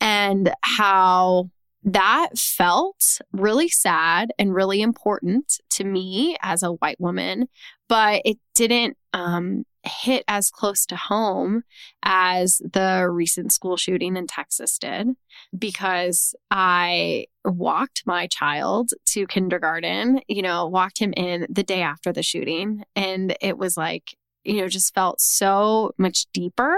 and 0.00 0.52
how 0.62 1.50
that 1.86 2.30
felt 2.36 3.20
really 3.32 3.68
sad 3.68 4.32
and 4.38 4.54
really 4.54 4.82
important 4.82 5.60
to 5.70 5.84
me 5.84 6.36
as 6.42 6.64
a 6.64 6.72
white 6.72 7.00
woman, 7.00 7.48
but 7.88 8.22
it 8.24 8.38
didn't 8.54 8.96
um, 9.12 9.64
hit 9.84 10.24
as 10.26 10.50
close 10.50 10.84
to 10.86 10.96
home 10.96 11.62
as 12.02 12.58
the 12.58 13.06
recent 13.08 13.52
school 13.52 13.76
shooting 13.76 14.16
in 14.16 14.26
Texas 14.26 14.78
did 14.78 15.10
because 15.56 16.34
I 16.50 17.26
walked 17.44 18.02
my 18.04 18.26
child 18.26 18.90
to 19.10 19.28
kindergarten, 19.28 20.20
you 20.26 20.42
know, 20.42 20.66
walked 20.66 20.98
him 20.98 21.12
in 21.16 21.46
the 21.48 21.62
day 21.62 21.82
after 21.82 22.12
the 22.12 22.24
shooting. 22.24 22.82
And 22.96 23.36
it 23.40 23.58
was 23.58 23.76
like, 23.76 24.16
you 24.42 24.60
know, 24.60 24.66
just 24.66 24.92
felt 24.92 25.20
so 25.20 25.92
much 25.98 26.26
deeper 26.32 26.76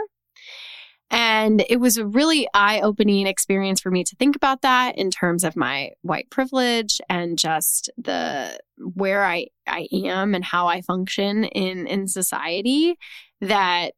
and 1.10 1.64
it 1.68 1.80
was 1.80 1.96
a 1.96 2.06
really 2.06 2.46
eye 2.52 2.80
opening 2.80 3.26
experience 3.26 3.80
for 3.80 3.90
me 3.90 4.04
to 4.04 4.16
think 4.16 4.36
about 4.36 4.62
that 4.62 4.98
in 4.98 5.10
terms 5.10 5.42
of 5.42 5.56
my 5.56 5.92
white 6.02 6.28
privilege 6.30 7.00
and 7.08 7.38
just 7.38 7.90
the 7.96 8.58
where 8.78 9.24
I, 9.24 9.46
I 9.66 9.88
am 9.92 10.34
and 10.34 10.44
how 10.44 10.66
I 10.66 10.82
function 10.82 11.44
in, 11.44 11.86
in 11.86 12.08
society 12.08 12.98
that 13.40 13.94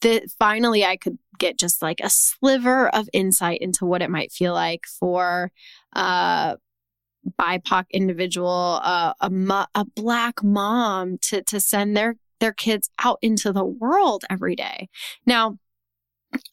that 0.00 0.30
finally 0.38 0.84
I 0.84 0.96
could 0.96 1.18
get 1.38 1.58
just 1.58 1.82
like 1.82 2.00
a 2.02 2.08
sliver 2.08 2.88
of 2.88 3.10
insight 3.12 3.60
into 3.60 3.84
what 3.84 4.00
it 4.00 4.10
might 4.10 4.32
feel 4.32 4.54
like 4.54 4.86
for 4.86 5.50
a 5.94 6.56
BIPOC 7.38 7.84
individual, 7.90 8.76
a, 8.76 9.14
a 9.20 9.84
black 9.84 10.42
mom 10.42 11.18
to, 11.22 11.42
to 11.42 11.60
send 11.60 11.96
their, 11.96 12.16
their 12.40 12.52
kids 12.52 12.88
out 12.98 13.18
into 13.20 13.52
the 13.52 13.64
world 13.64 14.24
every 14.30 14.56
day. 14.56 14.88
Now, 15.26 15.58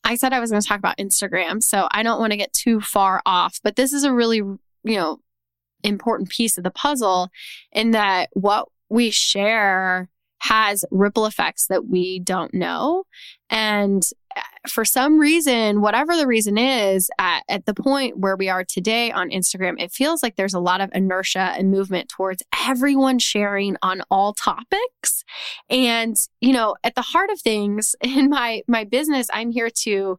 I 0.04 0.16
said 0.16 0.34
I 0.34 0.40
was 0.40 0.52
going 0.52 0.62
to 0.62 0.68
talk 0.68 0.80
about 0.80 0.98
Instagram, 0.98 1.62
so 1.62 1.88
I 1.92 2.04
don't 2.04 2.20
want 2.20 2.32
to 2.32 2.38
get 2.38 2.54
too 2.54 2.82
far 2.82 3.22
off, 3.26 3.60
but 3.64 3.76
this 3.76 3.94
is 3.94 4.04
a 4.04 4.14
really, 4.14 4.38
you 4.38 4.60
know, 4.84 5.20
important 5.84 6.30
piece 6.30 6.58
of 6.58 6.64
the 6.64 6.72
puzzle 6.72 7.30
in 7.72 7.92
that 7.92 8.30
what 8.34 8.68
we 8.90 9.10
share 9.10 10.10
has 10.40 10.84
ripple 10.92 11.26
effects 11.26 11.68
that 11.68 11.88
we 11.88 12.20
don't 12.20 12.54
know. 12.54 13.04
And 13.50 14.04
for 14.68 14.86
some 14.86 15.20
reason, 15.20 15.82
whatever 15.82 16.16
the 16.16 16.28
reason 16.28 16.58
is, 16.58 17.10
at, 17.20 17.44
at, 17.50 17.66
the 17.66 17.74
point 17.74 18.18
where 18.18 18.36
we 18.36 18.50
are 18.50 18.64
today 18.64 19.12
on 19.12 19.30
Instagram, 19.30 19.82
it 19.82 19.92
feels 19.92 20.24
like 20.24 20.36
there's 20.36 20.54
a 20.54 20.60
lot 20.60 20.80
of 20.80 20.90
inertia 20.94 21.54
and 21.58 21.70
movement 21.70 22.10
towards 22.10 22.44
everyone 22.66 23.20
sharing 23.20 23.76
on 23.82 24.02
all 24.10 24.34
topics. 24.34 25.24
And, 25.70 26.16
you 26.40 26.54
know, 26.54 26.76
at 26.84 26.96
the 26.96 27.02
heart 27.02 27.30
of 27.30 27.42
things 27.42 27.96
in 28.02 28.30
my 28.30 28.62
my 28.68 28.84
business, 28.84 29.28
I'm 29.34 29.52
here 29.52 29.70
to 29.84 30.18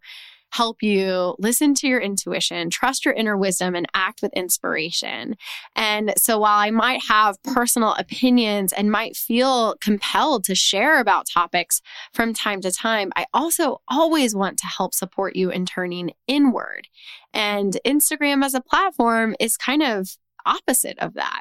help 0.54 0.82
you 0.82 1.34
listen 1.40 1.74
to 1.74 1.88
your 1.88 2.00
intuition, 2.00 2.70
trust 2.70 3.04
your 3.04 3.14
inner 3.14 3.36
wisdom, 3.36 3.74
and 3.74 3.86
act 3.92 4.22
with 4.22 4.32
inspiration. 4.34 5.34
And 5.74 6.14
so 6.16 6.38
while 6.38 6.58
I 6.58 6.70
might 6.70 7.02
have 7.08 7.42
personal 7.42 7.94
opinions 7.94 8.72
and 8.72 8.90
might 8.90 9.16
feel 9.16 9.74
compelled 9.80 10.44
to 10.44 10.54
share 10.54 11.00
about 11.00 11.26
topics 11.26 11.82
from 12.12 12.32
time 12.32 12.60
to 12.60 12.70
time, 12.70 13.10
I 13.16 13.26
also 13.34 13.80
always 13.88 14.34
want 14.34 14.58
to 14.58 14.66
help 14.66 14.94
support 14.94 15.34
you 15.34 15.50
in 15.50 15.66
turning 15.66 16.12
inward. 16.28 16.86
And 17.32 17.76
Instagram 17.84 18.44
as 18.44 18.54
a 18.54 18.60
platform 18.60 19.34
is 19.40 19.56
kind 19.56 19.82
of 19.82 20.10
opposite 20.46 20.98
of 21.00 21.14
that. 21.14 21.40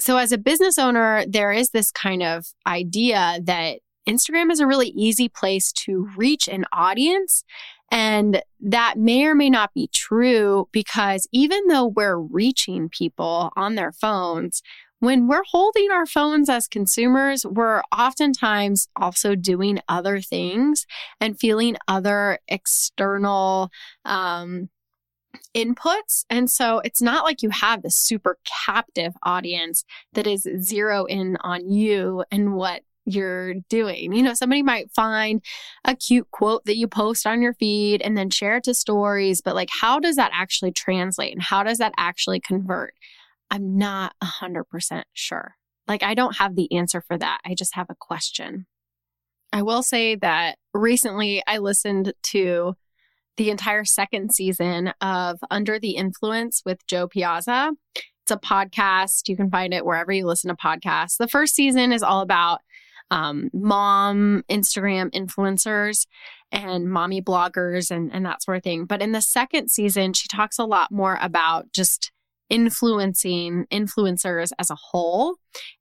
So, 0.00 0.16
as 0.16 0.32
a 0.32 0.38
business 0.38 0.78
owner, 0.78 1.24
there 1.26 1.52
is 1.52 1.70
this 1.70 1.90
kind 1.90 2.22
of 2.22 2.46
idea 2.66 3.40
that 3.42 3.80
Instagram 4.08 4.50
is 4.50 4.60
a 4.60 4.66
really 4.66 4.88
easy 4.88 5.28
place 5.28 5.70
to 5.72 6.08
reach 6.16 6.48
an 6.48 6.64
audience 6.72 7.44
and 7.90 8.42
that 8.60 8.98
may 8.98 9.24
or 9.24 9.34
may 9.34 9.50
not 9.50 9.72
be 9.74 9.88
true 9.92 10.68
because 10.72 11.26
even 11.32 11.66
though 11.68 11.86
we're 11.86 12.18
reaching 12.18 12.88
people 12.88 13.52
on 13.56 13.74
their 13.74 13.92
phones, 13.92 14.62
when 15.00 15.28
we're 15.28 15.44
holding 15.44 15.90
our 15.92 16.06
phones 16.06 16.48
as 16.48 16.66
consumers, 16.66 17.46
we're 17.46 17.82
oftentimes 17.96 18.88
also 18.96 19.34
doing 19.34 19.80
other 19.88 20.20
things 20.20 20.86
and 21.20 21.38
feeling 21.38 21.76
other 21.86 22.40
external 22.48 23.70
um, 24.04 24.68
inputs. 25.54 26.24
And 26.28 26.50
so 26.50 26.80
it's 26.80 27.00
not 27.00 27.24
like 27.24 27.42
you 27.42 27.50
have 27.50 27.82
this 27.82 27.96
super 27.96 28.38
captive 28.66 29.14
audience 29.22 29.84
that 30.14 30.26
is 30.26 30.46
zero 30.60 31.04
in 31.04 31.36
on 31.42 31.70
you 31.70 32.24
and 32.30 32.54
what 32.54 32.82
you're 33.12 33.54
doing. 33.68 34.12
You 34.12 34.22
know, 34.22 34.34
somebody 34.34 34.62
might 34.62 34.90
find 34.92 35.42
a 35.84 35.94
cute 35.94 36.30
quote 36.30 36.64
that 36.66 36.76
you 36.76 36.88
post 36.88 37.26
on 37.26 37.42
your 37.42 37.54
feed 37.54 38.02
and 38.02 38.16
then 38.16 38.30
share 38.30 38.56
it 38.56 38.64
to 38.64 38.74
stories, 38.74 39.40
but 39.40 39.54
like, 39.54 39.70
how 39.70 39.98
does 39.98 40.16
that 40.16 40.30
actually 40.34 40.72
translate 40.72 41.32
and 41.32 41.42
how 41.42 41.62
does 41.62 41.78
that 41.78 41.92
actually 41.96 42.40
convert? 42.40 42.94
I'm 43.50 43.78
not 43.78 44.14
100% 44.22 45.02
sure. 45.12 45.54
Like, 45.86 46.02
I 46.02 46.14
don't 46.14 46.36
have 46.36 46.54
the 46.54 46.70
answer 46.72 47.00
for 47.00 47.16
that. 47.16 47.38
I 47.46 47.54
just 47.54 47.74
have 47.74 47.86
a 47.88 47.96
question. 47.98 48.66
I 49.52 49.62
will 49.62 49.82
say 49.82 50.16
that 50.16 50.58
recently 50.74 51.42
I 51.46 51.58
listened 51.58 52.12
to 52.24 52.74
the 53.38 53.50
entire 53.50 53.84
second 53.84 54.34
season 54.34 54.92
of 55.00 55.38
Under 55.50 55.78
the 55.78 55.92
Influence 55.92 56.62
with 56.66 56.86
Jo 56.86 57.08
Piazza. 57.08 57.72
It's 57.94 58.30
a 58.30 58.36
podcast. 58.36 59.28
You 59.28 59.36
can 59.36 59.50
find 59.50 59.72
it 59.72 59.86
wherever 59.86 60.12
you 60.12 60.26
listen 60.26 60.48
to 60.48 60.54
podcasts. 60.54 61.16
The 61.16 61.28
first 61.28 61.54
season 61.54 61.92
is 61.92 62.02
all 62.02 62.20
about 62.20 62.60
um, 63.10 63.50
mom 63.52 64.44
Instagram 64.50 65.10
influencers 65.12 66.06
and 66.50 66.90
mommy 66.90 67.20
bloggers 67.20 67.90
and, 67.90 68.12
and 68.12 68.24
that 68.26 68.42
sort 68.42 68.56
of 68.56 68.62
thing. 68.62 68.84
But 68.84 69.02
in 69.02 69.12
the 69.12 69.20
second 69.20 69.70
season, 69.70 70.12
she 70.12 70.28
talks 70.28 70.58
a 70.58 70.64
lot 70.64 70.90
more 70.90 71.18
about 71.20 71.72
just 71.72 72.10
influencing 72.50 73.66
influencers 73.70 74.50
as 74.58 74.70
a 74.70 74.74
whole 74.74 75.36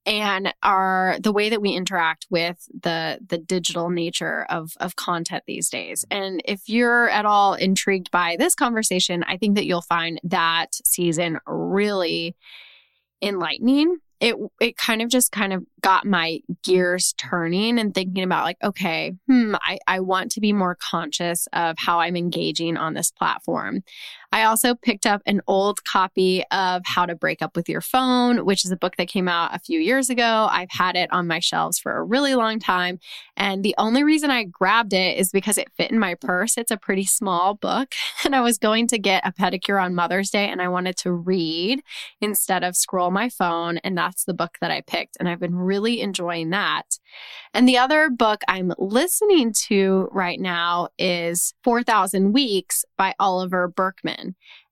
and 0.06 0.54
our 0.64 1.18
the 1.22 1.32
way 1.32 1.50
that 1.50 1.62
we 1.62 1.72
interact 1.72 2.26
with 2.30 2.68
the 2.84 3.20
the 3.26 3.38
digital 3.38 3.90
nature 3.90 4.46
of 4.50 4.72
of 4.82 4.96
content 4.98 5.44
these 5.48 5.70
days 5.70 6.04
and 6.12 6.42
if 6.44 6.68
you're 6.68 7.10
at 7.10 7.26
all 7.26 7.54
intrigued 7.54 8.12
by 8.12 8.36
this 8.38 8.54
conversation 8.54 9.24
i 9.28 9.38
think 9.38 9.56
that 9.56 9.66
you'll 9.66 9.82
find 9.82 10.20
that 10.24 10.76
season 10.86 11.40
really 11.48 12.36
enlightening 13.22 13.98
it 14.20 14.36
it 14.60 14.78
kind 14.78 15.02
of 15.02 15.10
just 15.10 15.32
kind 15.32 15.54
of 15.54 15.64
got 15.82 16.06
my 16.06 16.40
gears 16.64 17.14
turning 17.18 17.80
and 17.80 17.94
thinking 17.94 18.24
about 18.24 18.44
like 18.46 18.58
okay 18.64 19.16
hmm 19.28 19.56
I, 19.62 19.78
I 19.88 20.00
want 20.00 20.32
to 20.32 20.42
be 20.42 20.54
more 20.54 20.76
conscious 20.76 21.48
of 21.54 21.76
how 21.78 22.00
i'm 22.00 22.16
engaging 22.16 22.78
on 22.78 22.94
this 22.94 23.12
platform 23.12 23.84
I 24.32 24.44
also 24.44 24.76
picked 24.76 25.06
up 25.06 25.22
an 25.26 25.42
old 25.48 25.86
copy 25.86 26.44
of 26.52 26.82
How 26.86 27.06
to 27.06 27.16
Break 27.16 27.42
Up 27.42 27.56
with 27.56 27.70
Your 27.70 27.80
Phone, 27.80 28.46
which 28.46 28.66
is 28.66 28.72
a 28.72 28.78
book 28.78 28.98
that 28.98 29.08
came 29.08 29.30
out 29.30 29.56
a 29.56 29.60
few 29.60 29.80
years 29.80 30.10
ago. 30.10 30.48
I've 30.52 30.72
had 30.72 30.98
it 30.98 31.12
on 31.14 31.28
my 31.28 31.40
shelves 31.40 31.80
for 31.80 31.98
a 31.98 32.04
really 32.04 32.36
long 32.36 32.60
time. 32.60 33.00
And 33.38 33.64
the 33.64 33.76
only 33.78 34.04
reason 34.04 34.30
I 34.30 34.44
grabbed 34.44 34.92
it 34.92 35.18
is 35.18 35.32
because 35.32 35.58
it 35.58 35.72
fit 35.78 35.92
in 35.92 36.00
my 36.00 36.14
purse. 36.14 36.58
It's 36.58 36.72
a 36.72 36.78
pretty 36.78 37.06
small 37.06 37.54
book. 37.54 37.94
And 38.26 38.36
I 38.36 38.42
was 38.42 38.58
going 38.58 38.88
to 38.88 39.00
get 39.00 39.26
a 39.26 39.32
pedicure 39.32 39.82
on 39.82 39.96
Mother's 39.96 40.30
Day 40.30 40.50
and 40.50 40.62
I 40.62 40.68
wanted 40.68 40.98
to 40.98 41.14
read 41.14 41.82
instead 42.20 42.62
of 42.62 42.76
scroll 42.76 43.10
my 43.10 43.30
phone. 43.30 43.78
And 43.78 43.98
that's 43.98 44.26
the 44.26 44.34
book 44.34 44.58
that 44.60 44.70
I 44.70 44.82
picked. 44.82 45.16
And 45.18 45.30
I've 45.30 45.40
been 45.40 45.56
really 45.56 46.02
enjoying 46.02 46.50
that. 46.50 47.00
And 47.54 47.70
the 47.70 47.78
other 47.78 48.10
book 48.10 48.42
I'm 48.50 48.74
listening 48.78 49.54
to 49.68 50.10
right 50.12 50.42
now 50.42 50.90
is 50.98 51.54
4,000 51.64 52.34
Weeks 52.34 52.84
by 52.98 53.14
Oliver 53.18 53.70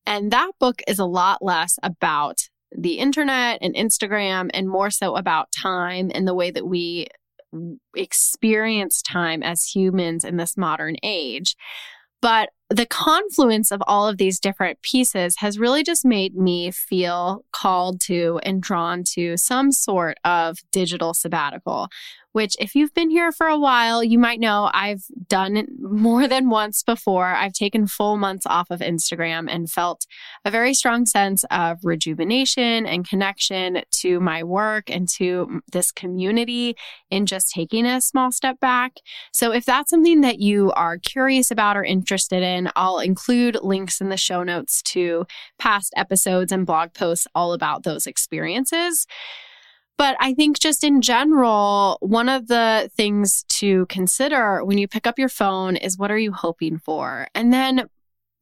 And 0.06 0.32
that 0.32 0.52
book 0.60 0.82
is 0.88 1.00
a 1.00 1.06
lot 1.06 1.44
less 1.44 1.78
about 1.82 2.50
the 2.78 3.00
internet 3.00 3.60
and 3.62 3.74
Instagram 3.76 4.50
and 4.54 4.68
more 4.68 4.92
so 4.92 5.16
about 5.16 5.52
time 5.52 6.12
and 6.14 6.28
the 6.28 6.34
way 6.34 6.52
that 6.52 6.68
we 6.68 7.08
experience 7.96 9.02
time 9.02 9.42
as 9.42 9.64
humans 9.64 10.26
in 10.26 10.38
this 10.38 10.58
modern 10.58 10.96
age. 11.04 11.56
But 12.22 12.50
the 12.70 12.86
confluence 12.88 13.72
of 13.72 13.84
all 13.86 14.08
of 14.08 14.18
these 14.18 14.40
different 14.40 14.82
pieces 14.82 15.36
has 15.38 15.60
really 15.60 15.84
just 15.84 16.04
made 16.04 16.36
me 16.36 16.72
feel 16.72 17.46
called 17.52 18.02
to 18.02 18.40
and 18.44 18.62
drawn 18.62 19.04
to 19.14 19.38
some 19.38 19.72
sort 19.72 20.18
of 20.26 20.58
digital 20.72 21.14
sabbatical, 21.14 21.88
which, 22.36 22.58
if 22.60 22.76
you've 22.76 22.94
been 22.94 23.10
here 23.10 23.32
for 23.32 23.48
a 23.48 23.58
while, 23.58 24.04
you 24.04 24.20
might 24.20 24.42
know 24.42 24.70
I've 24.74 25.06
done 25.30 25.68
more 25.80 26.28
than 26.28 26.50
once 26.50 26.84
before. 26.84 27.28
I've 27.28 27.54
taken 27.54 27.88
full 27.88 28.18
months 28.18 28.46
off 28.46 28.70
of 28.70 28.82
Instagram 28.82 29.48
and 29.50 29.72
felt 29.72 30.06
a 30.44 30.52
very 30.52 30.74
strong 30.74 31.06
sense 31.06 31.46
of 31.50 31.80
rejuvenation 31.86 32.86
and 32.86 33.08
connection 33.08 33.84
to 34.02 34.20
my 34.20 34.44
work 34.44 34.90
and 34.90 35.08
to 35.14 35.62
this 35.72 35.94
community 35.94 36.76
in 37.10 37.26
just 37.26 37.52
taking 37.52 37.86
a 37.86 38.02
small 38.02 38.34
step 38.34 38.60
back. 38.60 38.98
So, 39.32 39.54
if 39.54 39.64
that's 39.64 39.90
something 39.90 40.20
that 40.20 40.40
you 40.40 40.74
are 40.74 40.98
curious 40.98 41.52
about 41.52 41.78
or 41.78 41.86
interested 41.86 42.44
in, 42.44 42.70
I'll 42.76 43.00
include 43.00 43.60
links 43.62 44.02
in 44.02 44.10
the 44.10 44.18
show 44.18 44.44
notes 44.44 44.82
to 44.82 45.26
past 45.58 45.94
episodes 45.96 46.52
and 46.52 46.66
blog 46.66 46.94
posts 46.94 47.28
all 47.34 47.54
about 47.54 47.84
those 47.84 48.06
experiences. 48.06 49.08
But 49.98 50.18
I 50.20 50.34
think 50.34 50.60
just 50.60 50.84
in 50.84 51.02
general, 51.02 51.98
one 52.02 52.28
of 52.28 52.48
the 52.48 52.90
things 52.96 53.46
to 53.60 53.86
consider 53.86 54.64
when 54.64 54.78
you 54.78 54.88
pick 54.88 55.08
up 55.08 55.18
your 55.18 55.30
phone 55.30 55.78
is 55.78 55.98
what 55.98 56.12
are 56.12 56.18
you 56.18 56.34
hoping 56.34 56.80
for? 56.80 57.28
And 57.34 57.54
then 57.54 57.88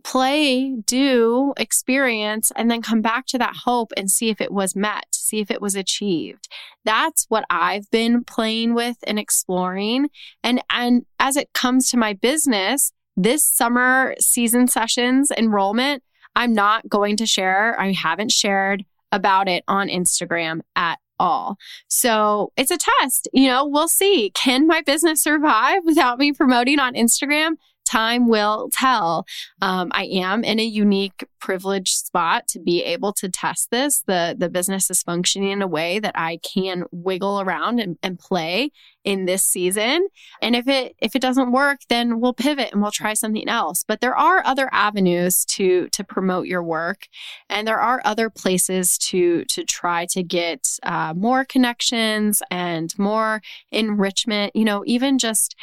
play, 0.04 0.76
do, 0.86 1.54
experience, 1.58 2.52
and 2.56 2.70
then 2.70 2.82
come 2.82 3.02
back 3.02 3.26
to 3.28 3.38
that 3.38 3.56
hope 3.64 3.94
and 3.96 4.12
see 4.12 4.30
if 4.30 4.42
it 4.42 4.52
was 4.52 4.76
met, 4.76 5.06
see 5.12 5.40
if 5.40 5.50
it 5.50 5.62
was 5.62 5.76
achieved. 5.76 6.48
That's 6.84 7.26
what 7.30 7.46
I've 7.50 7.90
been 7.90 8.24
playing 8.24 8.74
with 8.74 8.98
and 9.08 9.18
exploring. 9.18 10.10
And, 10.44 10.62
and 10.70 11.06
as 11.20 11.38
it 11.38 11.54
comes 11.54 11.90
to 11.92 11.98
my 11.98 12.14
business, 12.14 12.92
this 13.16 13.46
summer 13.46 14.16
season 14.20 14.68
sessions 14.68 15.32
enrollment, 15.32 16.04
I'm 16.36 16.54
not 16.54 16.90
going 16.90 17.16
to 17.18 17.26
share, 17.26 17.80
I 17.80 17.92
haven't 17.92 18.32
shared 18.32 18.84
about 19.12 19.48
it 19.48 19.64
on 19.68 19.88
Instagram 19.88 20.62
at 20.76 21.00
all. 21.20 21.58
So 21.88 22.52
it's 22.58 22.72
a 22.72 22.78
test. 22.78 23.28
You 23.34 23.48
know, 23.48 23.66
we'll 23.66 23.88
see. 23.88 24.32
Can 24.32 24.68
my 24.68 24.82
business 24.82 25.22
survive 25.24 25.82
without 25.86 26.20
me 26.20 26.34
promoting 26.34 26.80
on 26.80 26.94
Instagram? 26.94 27.54
Time 27.94 28.28
will 28.28 28.70
tell. 28.72 29.26
Um, 29.62 29.90
I 29.94 30.06
am 30.06 30.44
in 30.44 30.60
a 30.60 30.64
unique, 30.64 31.26
privileged 31.40 31.96
spot 32.06 32.48
to 32.48 32.60
be 32.60 32.84
able 32.84 33.14
to 33.14 33.30
test 33.30 33.70
this. 33.70 34.04
The 34.08 34.36
the 34.38 34.50
business 34.50 34.90
is 34.90 35.04
functioning 35.04 35.52
in 35.52 35.62
a 35.62 35.68
way 35.68 36.00
that 36.00 36.16
I 36.16 36.40
can 36.54 36.86
wiggle 36.92 37.42
around 37.42 37.80
and, 37.80 37.98
and 38.02 38.18
play 38.18 38.72
in 39.04 39.26
this 39.26 39.44
season. 39.44 40.08
And 40.42 40.56
if 40.56 40.68
it 40.68 40.96
if 41.00 41.16
it 41.16 41.22
doesn't 41.22 41.52
work, 41.52 41.80
then 41.90 42.20
we'll 42.20 42.34
pivot 42.34 42.72
and 42.72 42.82
we'll 42.82 42.92
try 42.92 43.14
something 43.14 43.48
else. 43.48 43.84
But 43.88 44.02
there 44.02 44.18
are 44.18 44.46
other 44.46 44.70
avenues 44.72 45.46
to 45.56 45.88
to 45.90 46.04
promote 46.04 46.48
your 46.48 46.64
work, 46.64 47.08
and 47.50 47.68
there 47.68 47.80
are 47.80 48.02
other 48.06 48.30
places 48.30 48.98
to 49.10 49.46
to 49.46 49.64
try 49.64 50.06
to 50.08 50.24
get 50.24 50.80
uh, 50.84 51.14
more 51.16 51.46
connections 51.46 52.42
and 52.50 52.98
more 52.98 53.42
enrichment. 53.72 54.56
You 54.56 54.66
know, 54.66 54.84
even 54.86 55.20
just 55.20 55.56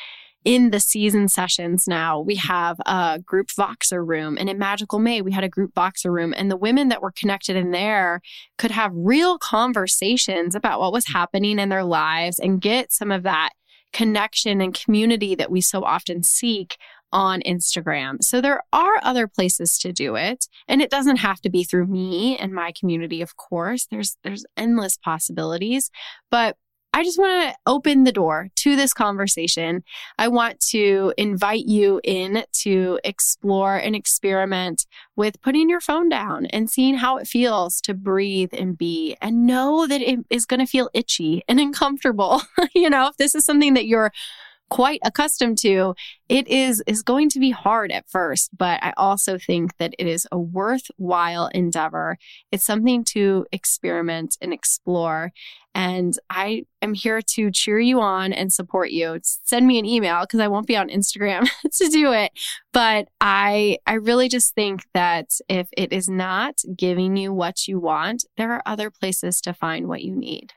in 0.45 0.71
the 0.71 0.81
season 0.81 1.29
sessions 1.29 1.87
now, 1.87 2.19
we 2.21 2.37
have 2.37 2.79
a 2.87 3.21
group 3.25 3.49
Voxer 3.49 4.07
room. 4.07 4.37
And 4.39 4.49
in 4.49 4.59
Magical 4.59 4.99
May, 4.99 5.21
we 5.21 5.33
had 5.33 5.45
a 5.45 5.49
group 5.49 5.75
Voxer 5.75 6.11
room. 6.11 6.33
And 6.37 6.51
the 6.51 6.57
women 6.57 6.89
that 6.89 7.03
were 7.03 7.13
connected 7.13 7.57
in 7.57 7.73
there 7.73 8.21
could 8.57 8.71
have 8.71 8.93
real 8.95 9.39
conversations 9.39 10.55
about 10.55 10.81
what 10.81 10.93
was 10.93 11.09
happening 11.09 11.59
in 11.59 11.69
their 11.69 11.85
lives 11.85 12.39
and 12.39 12.61
get 12.61 12.93
some 12.93 13.11
of 13.11 13.23
that 13.25 13.51
connection 13.93 14.61
and 14.61 14.75
community 14.75 15.35
that 15.35 15.51
we 15.51 15.61
so 15.61 15.83
often 15.83 16.23
seek 16.23 16.77
on 17.13 17.43
Instagram. 17.43 18.23
So 18.23 18.41
there 18.41 18.63
are 18.73 19.01
other 19.03 19.27
places 19.27 19.79
to 19.79 19.93
do 19.93 20.15
it 20.15 20.47
and 20.69 20.81
it 20.81 20.91
doesn't 20.91 21.17
have 21.17 21.41
to 21.41 21.51
be 21.51 21.65
through 21.65 21.87
me 21.87 22.37
and 22.39 22.53
my 22.53 22.73
community 22.79 23.21
of 23.21 23.37
course. 23.37 23.87
There's 23.91 24.17
there's 24.23 24.45
endless 24.57 24.97
possibilities, 24.97 25.91
but 26.31 26.57
I 26.93 27.05
just 27.05 27.19
want 27.19 27.51
to 27.51 27.57
open 27.67 28.05
the 28.05 28.13
door 28.13 28.49
to 28.57 28.75
this 28.75 28.93
conversation. 28.93 29.85
I 30.19 30.29
want 30.29 30.59
to 30.71 31.15
invite 31.17 31.67
you 31.67 32.01
in 32.03 32.45
to 32.63 32.99
explore 33.05 33.77
and 33.77 33.95
experiment 33.95 34.87
with 35.15 35.41
putting 35.41 35.71
your 35.71 35.81
phone 35.81 36.09
down 36.09 36.47
and 36.47 36.69
seeing 36.69 36.97
how 36.97 37.17
it 37.19 37.29
feels 37.29 37.81
to 37.83 37.95
breathe 37.95 38.51
and 38.53 38.77
be 38.77 39.17
and 39.23 39.47
know 39.47 39.87
that 39.87 40.01
it 40.01 40.21
is 40.31 40.47
going 40.47 40.61
to 40.61 40.67
feel 40.67 40.91
itchy 40.93 41.43
and 41.47 41.61
uncomfortable. 41.61 42.43
you 42.75 42.91
know, 42.91 43.07
if 43.09 43.17
this 43.19 43.35
is 43.35 43.45
something 43.45 43.75
that 43.75 43.87
you're 43.87 44.11
quite 44.71 45.01
accustomed 45.05 45.59
to, 45.59 45.95
it 46.29 46.49
is 46.49 46.83
is 46.87 47.03
going 47.03 47.29
to 47.31 47.41
be 47.41 47.51
hard 47.51 47.91
at 47.91 48.09
first, 48.09 48.51
but 48.57 48.83
I 48.83 48.95
also 48.97 49.37
think 49.37 49.77
that 49.79 49.95
it 49.99 50.07
is 50.07 50.27
a 50.33 50.39
worthwhile 50.39 51.49
endeavor. 51.49 52.17
It's 52.51 52.65
something 52.65 53.05
to 53.07 53.47
experiment 53.53 54.39
and 54.41 54.53
explore. 54.53 55.33
And 55.75 56.19
I 56.29 56.65
am 56.83 56.95
here 56.95 57.21
to 57.23 57.51
cheer 57.51 57.79
you 57.79 58.01
on 58.01 58.33
and 58.33 58.53
support 58.53 58.91
you. 58.91 59.21
Send 59.23 59.67
me 59.67 59.79
an 59.79 59.87
email 59.87 60.23
because 60.23 60.41
I 60.41 60.49
won't 60.49 60.67
be 60.67 60.77
on 60.77 60.89
Instagram 60.89 61.49
to 61.73 61.89
do 61.89 62.13
it. 62.13 62.33
But 62.73 63.09
I 63.21 63.79
I 63.87 63.95
really 63.95 64.29
just 64.29 64.55
think 64.55 64.85
that 64.95 65.31
if 65.49 65.69
it 65.77 65.93
is 65.93 66.09
not 66.09 66.63
giving 66.77 67.17
you 67.17 67.33
what 67.33 67.69
you 67.69 67.79
want, 67.79 68.25
there 68.37 68.53
are 68.53 68.63
other 68.67 68.91
places 68.91 69.41
to 69.43 69.53
find 69.53 69.89
what 69.89 70.03
you 70.03 70.17
need. 70.17 70.53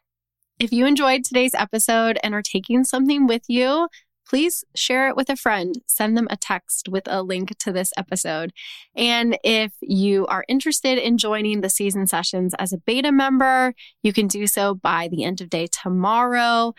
If 0.59 0.71
you 0.71 0.85
enjoyed 0.85 1.23
today's 1.23 1.55
episode 1.55 2.19
and 2.23 2.33
are 2.33 2.43
taking 2.43 2.83
something 2.83 3.25
with 3.25 3.43
you, 3.47 3.87
please 4.27 4.63
share 4.75 5.09
it 5.09 5.15
with 5.15 5.29
a 5.29 5.35
friend. 5.35 5.75
Send 5.87 6.15
them 6.15 6.27
a 6.29 6.37
text 6.37 6.87
with 6.87 7.03
a 7.07 7.23
link 7.23 7.57
to 7.57 7.71
this 7.71 7.91
episode. 7.97 8.53
And 8.95 9.37
if 9.43 9.73
you 9.81 10.27
are 10.27 10.45
interested 10.47 10.97
in 10.97 11.17
joining 11.17 11.61
the 11.61 11.69
season 11.69 12.07
sessions 12.07 12.53
as 12.59 12.71
a 12.71 12.77
beta 12.77 13.11
member, 13.11 13.73
you 14.03 14.13
can 14.13 14.27
do 14.27 14.47
so 14.47 14.75
by 14.75 15.07
the 15.07 15.23
end 15.23 15.41
of 15.41 15.49
day 15.49 15.67
tomorrow. 15.67 16.73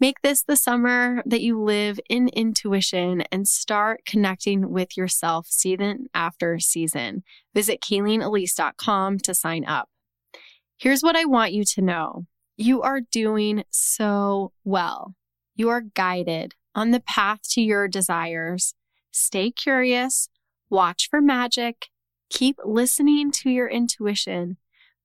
Make 0.00 0.20
this 0.22 0.42
the 0.42 0.56
summer 0.56 1.22
that 1.24 1.40
you 1.40 1.62
live 1.62 2.00
in 2.10 2.28
intuition 2.28 3.22
and 3.30 3.46
start 3.46 4.04
connecting 4.04 4.70
with 4.70 4.96
yourself 4.96 5.46
season 5.48 6.08
after 6.12 6.58
season. 6.58 7.22
Visit 7.54 7.80
KaileenElise.com 7.80 9.18
to 9.20 9.34
sign 9.34 9.64
up. 9.64 9.88
Here's 10.76 11.02
what 11.02 11.16
I 11.16 11.24
want 11.24 11.52
you 11.52 11.64
to 11.64 11.80
know. 11.80 12.26
You 12.56 12.82
are 12.82 13.00
doing 13.00 13.64
so 13.70 14.52
well. 14.62 15.16
You 15.56 15.70
are 15.70 15.80
guided 15.80 16.54
on 16.74 16.92
the 16.92 17.00
path 17.00 17.40
to 17.50 17.60
your 17.60 17.88
desires. 17.88 18.74
Stay 19.10 19.50
curious, 19.50 20.28
watch 20.70 21.08
for 21.10 21.20
magic, 21.20 21.88
keep 22.30 22.56
listening 22.64 23.32
to 23.32 23.50
your 23.50 23.68
intuition, 23.68 24.56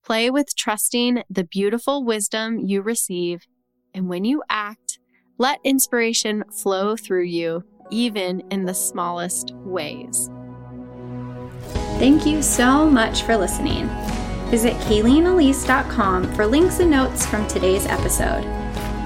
play 0.03 0.29
with 0.29 0.55
trusting 0.55 1.23
the 1.29 1.43
beautiful 1.43 2.03
wisdom 2.03 2.59
you 2.59 2.81
receive, 2.81 3.47
and 3.93 4.09
when 4.09 4.25
you 4.25 4.43
act, 4.49 4.99
let 5.39 5.59
inspiration 5.63 6.43
flow 6.51 6.95
through 6.95 7.25
you, 7.25 7.63
even 7.89 8.41
in 8.51 8.65
the 8.65 8.73
smallest 8.75 9.53
ways. 9.55 10.29
Thank 11.97 12.25
you 12.25 12.43
so 12.43 12.87
much 12.89 13.23
for 13.23 13.35
listening. 13.37 13.89
Visit 14.49 14.73
KaileenElise.com 14.77 16.33
for 16.33 16.45
links 16.45 16.79
and 16.79 16.89
notes 16.89 17.25
from 17.25 17.47
today's 17.47 17.85
episode. 17.85 18.43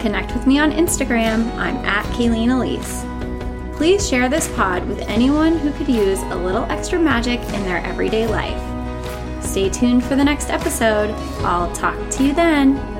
Connect 0.01 0.33
with 0.33 0.47
me 0.47 0.57
on 0.59 0.71
Instagram. 0.71 1.53
I'm 1.55 1.75
at 1.85 2.05
Kaileen 2.15 2.49
Elise. 2.49 3.03
Please 3.77 4.07
share 4.07 4.29
this 4.29 4.53
pod 4.55 4.87
with 4.87 4.99
anyone 4.99 5.57
who 5.57 5.71
could 5.73 5.89
use 5.89 6.21
a 6.23 6.35
little 6.35 6.63
extra 6.65 6.97
magic 6.97 7.41
in 7.41 7.63
their 7.63 7.79
everyday 7.85 8.27
life. 8.27 9.43
Stay 9.43 9.69
tuned 9.69 10.03
for 10.03 10.15
the 10.15 10.23
next 10.23 10.49
episode. 10.49 11.09
I'll 11.43 11.73
talk 11.73 12.09
to 12.11 12.23
you 12.23 12.33
then. 12.33 12.92